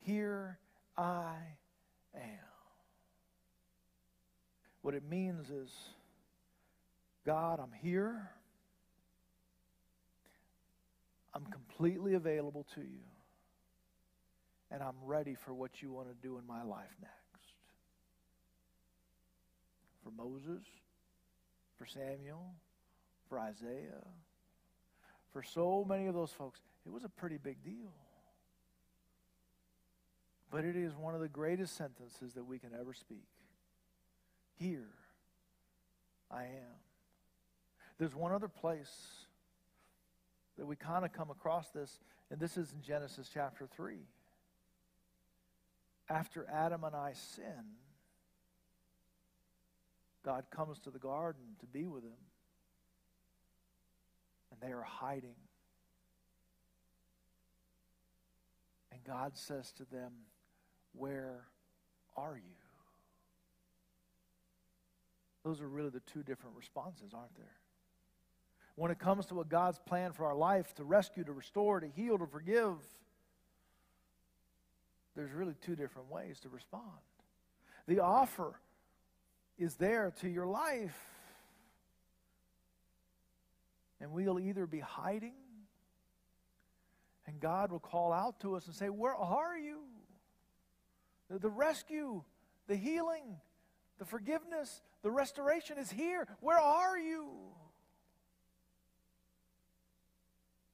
Here 0.00 0.58
I 0.96 1.36
am. 2.14 2.47
What 4.82 4.94
it 4.94 5.02
means 5.08 5.50
is, 5.50 5.70
God, 7.26 7.60
I'm 7.60 7.72
here. 7.72 8.30
I'm 11.34 11.44
completely 11.46 12.14
available 12.14 12.66
to 12.74 12.80
you 12.80 13.04
and 14.70 14.82
I'm 14.82 14.96
ready 15.04 15.34
for 15.34 15.54
what 15.54 15.82
you 15.82 15.92
want 15.92 16.08
to 16.08 16.14
do 16.26 16.38
in 16.38 16.46
my 16.46 16.62
life 16.62 16.94
next. 17.00 17.14
For 20.02 20.10
Moses, 20.10 20.64
for 21.76 21.86
Samuel, 21.86 22.54
for 23.28 23.38
Isaiah, 23.38 24.04
for 25.32 25.42
so 25.42 25.84
many 25.88 26.06
of 26.06 26.14
those 26.14 26.32
folks, 26.32 26.60
it 26.86 26.92
was 26.92 27.04
a 27.04 27.08
pretty 27.08 27.38
big 27.38 27.62
deal. 27.62 27.92
But 30.50 30.64
it 30.64 30.76
is 30.76 30.94
one 30.96 31.14
of 31.14 31.20
the 31.20 31.28
greatest 31.28 31.76
sentences 31.76 32.32
that 32.34 32.44
we 32.44 32.58
can 32.58 32.70
ever 32.78 32.94
speak. 32.94 33.28
Here 34.58 34.88
I 36.30 36.42
am. 36.42 36.78
There's 37.98 38.14
one 38.14 38.32
other 38.32 38.48
place 38.48 38.92
that 40.56 40.66
we 40.66 40.76
kind 40.76 41.04
of 41.04 41.12
come 41.12 41.30
across 41.30 41.70
this, 41.70 42.00
and 42.30 42.40
this 42.40 42.56
is 42.56 42.72
in 42.72 42.82
Genesis 42.82 43.30
chapter 43.32 43.66
3. 43.66 43.98
after 46.10 46.46
Adam 46.50 46.84
and 46.84 46.96
I 46.96 47.12
sin, 47.12 47.76
God 50.24 50.44
comes 50.50 50.78
to 50.80 50.90
the 50.90 50.98
garden 50.98 51.42
to 51.60 51.66
be 51.66 51.86
with 51.86 52.02
him. 52.02 52.18
And 54.50 54.60
they 54.60 54.74
are 54.74 54.82
hiding. 54.82 55.36
And 58.92 59.04
God 59.04 59.36
says 59.36 59.72
to 59.72 59.84
them, 59.84 60.12
Where 60.92 61.44
are 62.16 62.36
you? 62.36 62.67
Those 65.44 65.60
are 65.60 65.68
really 65.68 65.90
the 65.90 66.00
two 66.00 66.22
different 66.22 66.56
responses, 66.56 67.12
aren't 67.14 67.36
there? 67.36 67.56
When 68.74 68.90
it 68.90 68.98
comes 68.98 69.26
to 69.26 69.34
what 69.34 69.48
God's 69.48 69.78
plan 69.78 70.12
for 70.12 70.26
our 70.26 70.36
life 70.36 70.74
to 70.74 70.84
rescue, 70.84 71.24
to 71.24 71.32
restore, 71.32 71.80
to 71.80 71.88
heal, 71.88 72.18
to 72.18 72.26
forgive, 72.26 72.76
there's 75.16 75.32
really 75.32 75.54
two 75.62 75.74
different 75.74 76.10
ways 76.10 76.38
to 76.40 76.48
respond. 76.48 76.84
The 77.86 78.00
offer 78.00 78.60
is 79.58 79.74
there 79.76 80.12
to 80.20 80.28
your 80.28 80.46
life. 80.46 80.96
And 84.00 84.12
we'll 84.12 84.38
either 84.38 84.64
be 84.66 84.78
hiding, 84.78 85.34
and 87.26 87.40
God 87.40 87.72
will 87.72 87.80
call 87.80 88.12
out 88.12 88.38
to 88.40 88.54
us 88.54 88.66
and 88.66 88.74
say, 88.74 88.88
Where 88.88 89.14
are 89.14 89.58
you? 89.58 89.80
The, 91.28 91.40
the 91.40 91.50
rescue, 91.50 92.22
the 92.68 92.76
healing, 92.76 93.40
the 93.98 94.04
forgiveness, 94.04 94.82
the 95.02 95.10
restoration 95.10 95.78
is 95.78 95.90
here. 95.90 96.26
Where 96.40 96.58
are 96.58 96.98
you? 96.98 97.28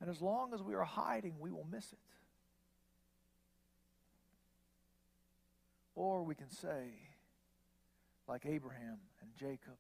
And 0.01 0.11
as 0.11 0.21
long 0.21 0.53
as 0.53 0.63
we 0.63 0.75
are 0.75 0.85
hiding, 0.85 1.35
we 1.41 1.51
will 1.51 1.67
miss 1.71 1.93
it. 1.93 1.99
Or 5.95 6.23
we 6.25 6.35
can 6.35 6.51
say, 6.51 6.91
like 8.29 8.45
Abraham 8.47 8.99
and 9.23 9.31
Jacob 9.39 9.79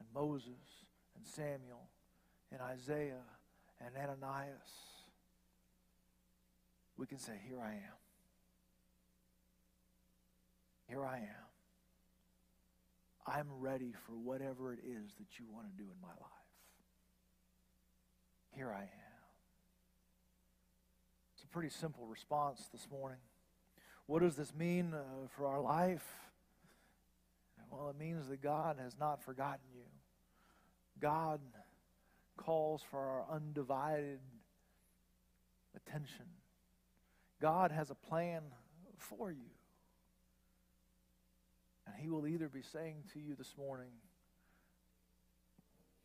and 0.00 0.08
Moses 0.14 0.86
and 1.16 1.24
Samuel 1.24 1.88
and 2.50 2.60
Isaiah 2.60 3.24
and 3.80 3.94
Ananias, 3.96 4.58
we 6.96 7.06
can 7.06 7.18
say, 7.18 7.40
Here 7.48 7.60
I 7.60 7.72
am. 7.72 7.98
Here 10.88 11.04
I 11.04 11.18
am. 11.18 11.47
I'm 13.28 13.48
ready 13.60 13.92
for 14.06 14.12
whatever 14.12 14.72
it 14.72 14.78
is 14.78 15.14
that 15.18 15.38
you 15.38 15.46
want 15.52 15.66
to 15.66 15.76
do 15.76 15.84
in 15.84 16.00
my 16.00 16.08
life. 16.08 16.48
Here 18.54 18.72
I 18.72 18.82
am. 18.82 18.88
It's 21.34 21.44
a 21.44 21.46
pretty 21.48 21.68
simple 21.68 22.06
response 22.06 22.68
this 22.72 22.88
morning. 22.90 23.18
What 24.06 24.22
does 24.22 24.36
this 24.36 24.54
mean 24.54 24.94
uh, 24.94 25.28
for 25.36 25.46
our 25.46 25.60
life? 25.60 26.06
Well, 27.70 27.90
it 27.90 27.98
means 27.98 28.28
that 28.28 28.42
God 28.42 28.78
has 28.82 28.96
not 28.98 29.22
forgotten 29.22 29.66
you. 29.74 29.84
God 31.00 31.40
calls 32.36 32.82
for 32.90 32.98
our 32.98 33.24
undivided 33.30 34.20
attention. 35.76 36.24
God 37.40 37.70
has 37.70 37.90
a 37.90 37.94
plan 37.94 38.42
for 38.96 39.30
you. 39.30 39.50
And 41.88 42.02
He 42.02 42.10
will 42.10 42.26
either 42.26 42.48
be 42.48 42.62
saying 42.62 43.04
to 43.14 43.18
you 43.18 43.34
this 43.36 43.54
morning, 43.56 43.90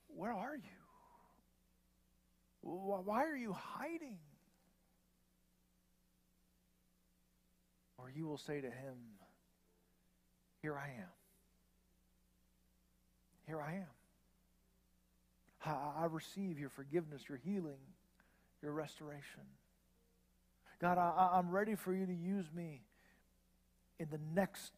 Where 0.07 0.33
are 0.33 0.55
you? 0.55 0.61
Why 2.61 3.25
are 3.25 3.35
you 3.35 3.53
hiding? 3.53 4.17
Or 7.97 8.09
you 8.09 8.25
will 8.25 8.37
say 8.37 8.61
to 8.61 8.67
him, 8.67 8.95
Here 10.61 10.77
I 10.77 10.87
am. 10.87 11.09
Here 13.47 13.61
I 13.61 13.73
am. 13.75 13.87
I, 15.65 16.07
receive 16.11 16.59
your 16.59 16.69
forgiveness, 16.69 17.23
your 17.29 17.37
healing, 17.37 17.79
your 18.61 18.73
restoration. 18.73 19.43
God, 20.81 20.97
I, 20.97 21.29
I'm 21.33 21.51
ready 21.51 21.75
for 21.75 21.93
you 21.93 22.05
to 22.05 22.13
use 22.13 22.45
me 22.53 22.81
in 23.99 24.09
the 24.09 24.19
next 24.35 24.73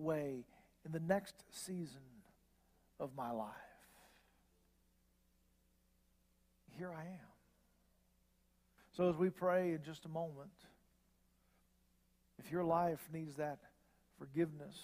way, 0.00 0.44
in 0.84 0.92
the 0.92 1.00
next 1.00 1.34
season 1.50 2.00
of 2.98 3.10
my 3.16 3.30
life. 3.30 3.48
Here 6.76 6.92
I 6.92 7.02
am. 7.02 7.30
So, 8.96 9.08
as 9.08 9.16
we 9.16 9.30
pray 9.30 9.72
in 9.72 9.82
just 9.84 10.04
a 10.04 10.08
moment, 10.08 10.50
if 12.38 12.50
your 12.50 12.64
life 12.64 13.08
needs 13.12 13.36
that 13.36 13.58
forgiveness, 14.18 14.76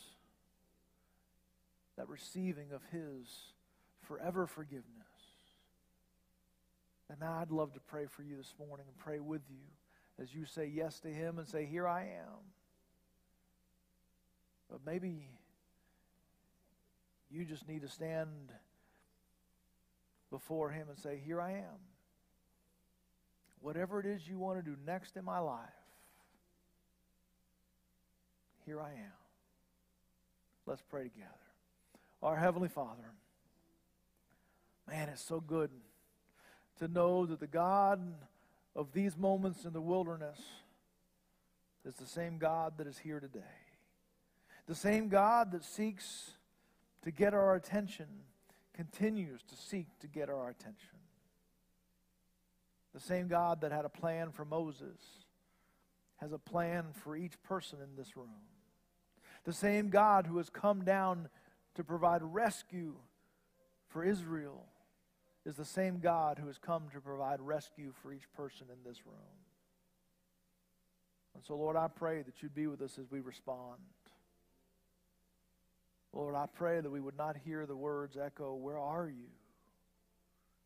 that 1.96 2.08
receiving 2.08 2.72
of 2.72 2.82
His 2.92 3.28
forever 4.02 4.46
forgiveness, 4.46 4.84
then 7.08 7.26
I'd 7.26 7.50
love 7.50 7.72
to 7.74 7.80
pray 7.80 8.06
for 8.06 8.22
you 8.22 8.36
this 8.36 8.54
morning 8.58 8.86
and 8.88 8.96
pray 8.98 9.20
with 9.20 9.42
you 9.48 10.22
as 10.22 10.34
you 10.34 10.44
say 10.44 10.70
yes 10.72 11.00
to 11.00 11.08
Him 11.08 11.38
and 11.38 11.46
say, 11.46 11.64
Here 11.64 11.86
I 11.86 12.02
am. 12.02 12.55
But 14.70 14.80
maybe 14.84 15.28
you 17.30 17.44
just 17.44 17.68
need 17.68 17.82
to 17.82 17.88
stand 17.88 18.30
before 20.30 20.70
Him 20.70 20.88
and 20.88 20.98
say, 20.98 21.20
Here 21.24 21.40
I 21.40 21.52
am. 21.52 21.80
Whatever 23.60 24.00
it 24.00 24.06
is 24.06 24.28
you 24.28 24.38
want 24.38 24.58
to 24.58 24.62
do 24.62 24.76
next 24.86 25.16
in 25.16 25.24
my 25.24 25.38
life, 25.38 25.58
here 28.64 28.80
I 28.80 28.90
am. 28.90 29.12
Let's 30.66 30.82
pray 30.82 31.04
together. 31.04 31.30
Our 32.22 32.36
Heavenly 32.36 32.68
Father, 32.68 33.12
man, 34.88 35.08
it's 35.08 35.22
so 35.22 35.40
good 35.40 35.70
to 36.80 36.88
know 36.88 37.26
that 37.26 37.40
the 37.40 37.46
God 37.46 38.00
of 38.74 38.92
these 38.92 39.16
moments 39.16 39.64
in 39.64 39.72
the 39.72 39.80
wilderness 39.80 40.38
is 41.84 41.94
the 41.94 42.06
same 42.06 42.38
God 42.38 42.74
that 42.78 42.86
is 42.86 42.98
here 42.98 43.20
today. 43.20 43.65
The 44.66 44.74
same 44.74 45.08
God 45.08 45.52
that 45.52 45.64
seeks 45.64 46.32
to 47.02 47.10
get 47.10 47.34
our 47.34 47.54
attention 47.54 48.06
continues 48.74 49.42
to 49.44 49.54
seek 49.54 49.86
to 50.00 50.06
get 50.06 50.28
our 50.28 50.48
attention. 50.48 50.98
The 52.92 53.00
same 53.00 53.28
God 53.28 53.60
that 53.60 53.72
had 53.72 53.84
a 53.84 53.90
plan 53.90 54.32
for 54.32 54.44
Moses 54.44 54.98
has 56.16 56.32
a 56.32 56.38
plan 56.38 56.86
for 57.04 57.16
each 57.16 57.40
person 57.42 57.78
in 57.82 57.96
this 57.96 58.16
room. 58.16 58.42
The 59.44 59.52
same 59.52 59.90
God 59.90 60.26
who 60.26 60.38
has 60.38 60.50
come 60.50 60.82
down 60.82 61.28
to 61.74 61.84
provide 61.84 62.22
rescue 62.22 62.94
for 63.88 64.02
Israel 64.02 64.64
is 65.44 65.54
the 65.54 65.64
same 65.64 66.00
God 66.00 66.38
who 66.40 66.48
has 66.48 66.58
come 66.58 66.84
to 66.92 67.00
provide 67.00 67.40
rescue 67.40 67.92
for 68.02 68.12
each 68.12 68.32
person 68.36 68.66
in 68.72 68.78
this 68.84 69.06
room. 69.06 69.14
And 71.34 71.44
so, 71.44 71.54
Lord, 71.54 71.76
I 71.76 71.86
pray 71.86 72.22
that 72.22 72.42
you'd 72.42 72.54
be 72.54 72.66
with 72.66 72.82
us 72.82 72.98
as 72.98 73.10
we 73.10 73.20
respond. 73.20 73.78
Lord, 76.16 76.34
I 76.34 76.46
pray 76.46 76.80
that 76.80 76.90
we 76.90 77.00
would 77.00 77.16
not 77.16 77.36
hear 77.36 77.66
the 77.66 77.76
words 77.76 78.16
echo, 78.16 78.54
Where 78.54 78.78
are 78.78 79.08
you? 79.08 79.28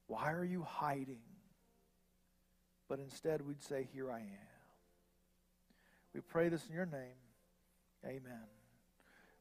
Why 0.06 0.32
are 0.32 0.44
you 0.44 0.62
hiding? 0.62 1.22
But 2.88 3.00
instead, 3.00 3.46
we'd 3.46 3.62
say, 3.62 3.88
Here 3.92 4.10
I 4.10 4.20
am. 4.20 4.48
We 6.14 6.20
pray 6.20 6.48
this 6.48 6.66
in 6.68 6.74
your 6.74 6.86
name. 6.86 7.18
Amen 8.06 8.46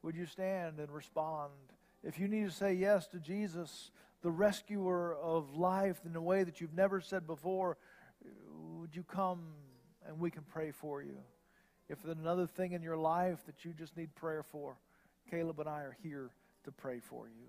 would 0.01 0.15
you 0.15 0.25
stand 0.25 0.79
and 0.79 0.91
respond? 0.91 1.51
If 2.03 2.19
you 2.19 2.27
need 2.27 2.45
to 2.45 2.51
say 2.51 2.73
yes 2.73 3.07
to 3.07 3.19
Jesus, 3.19 3.91
the 4.21 4.31
rescuer 4.31 5.15
of 5.15 5.55
life, 5.55 5.99
in 6.05 6.15
a 6.15 6.21
way 6.21 6.43
that 6.43 6.61
you've 6.61 6.73
never 6.73 7.01
said 7.01 7.27
before, 7.27 7.77
would 8.79 8.95
you 8.95 9.03
come 9.03 9.41
and 10.07 10.19
we 10.19 10.31
can 10.31 10.43
pray 10.43 10.71
for 10.71 11.01
you? 11.01 11.17
If 11.89 12.01
there's 12.03 12.17
another 12.17 12.47
thing 12.47 12.73
in 12.73 12.81
your 12.81 12.97
life 12.97 13.45
that 13.45 13.65
you 13.65 13.73
just 13.73 13.97
need 13.97 14.13
prayer 14.15 14.43
for, 14.43 14.77
Caleb 15.29 15.59
and 15.59 15.69
I 15.69 15.81
are 15.81 15.95
here 16.01 16.31
to 16.63 16.71
pray 16.71 16.99
for 16.99 17.27
you. 17.27 17.45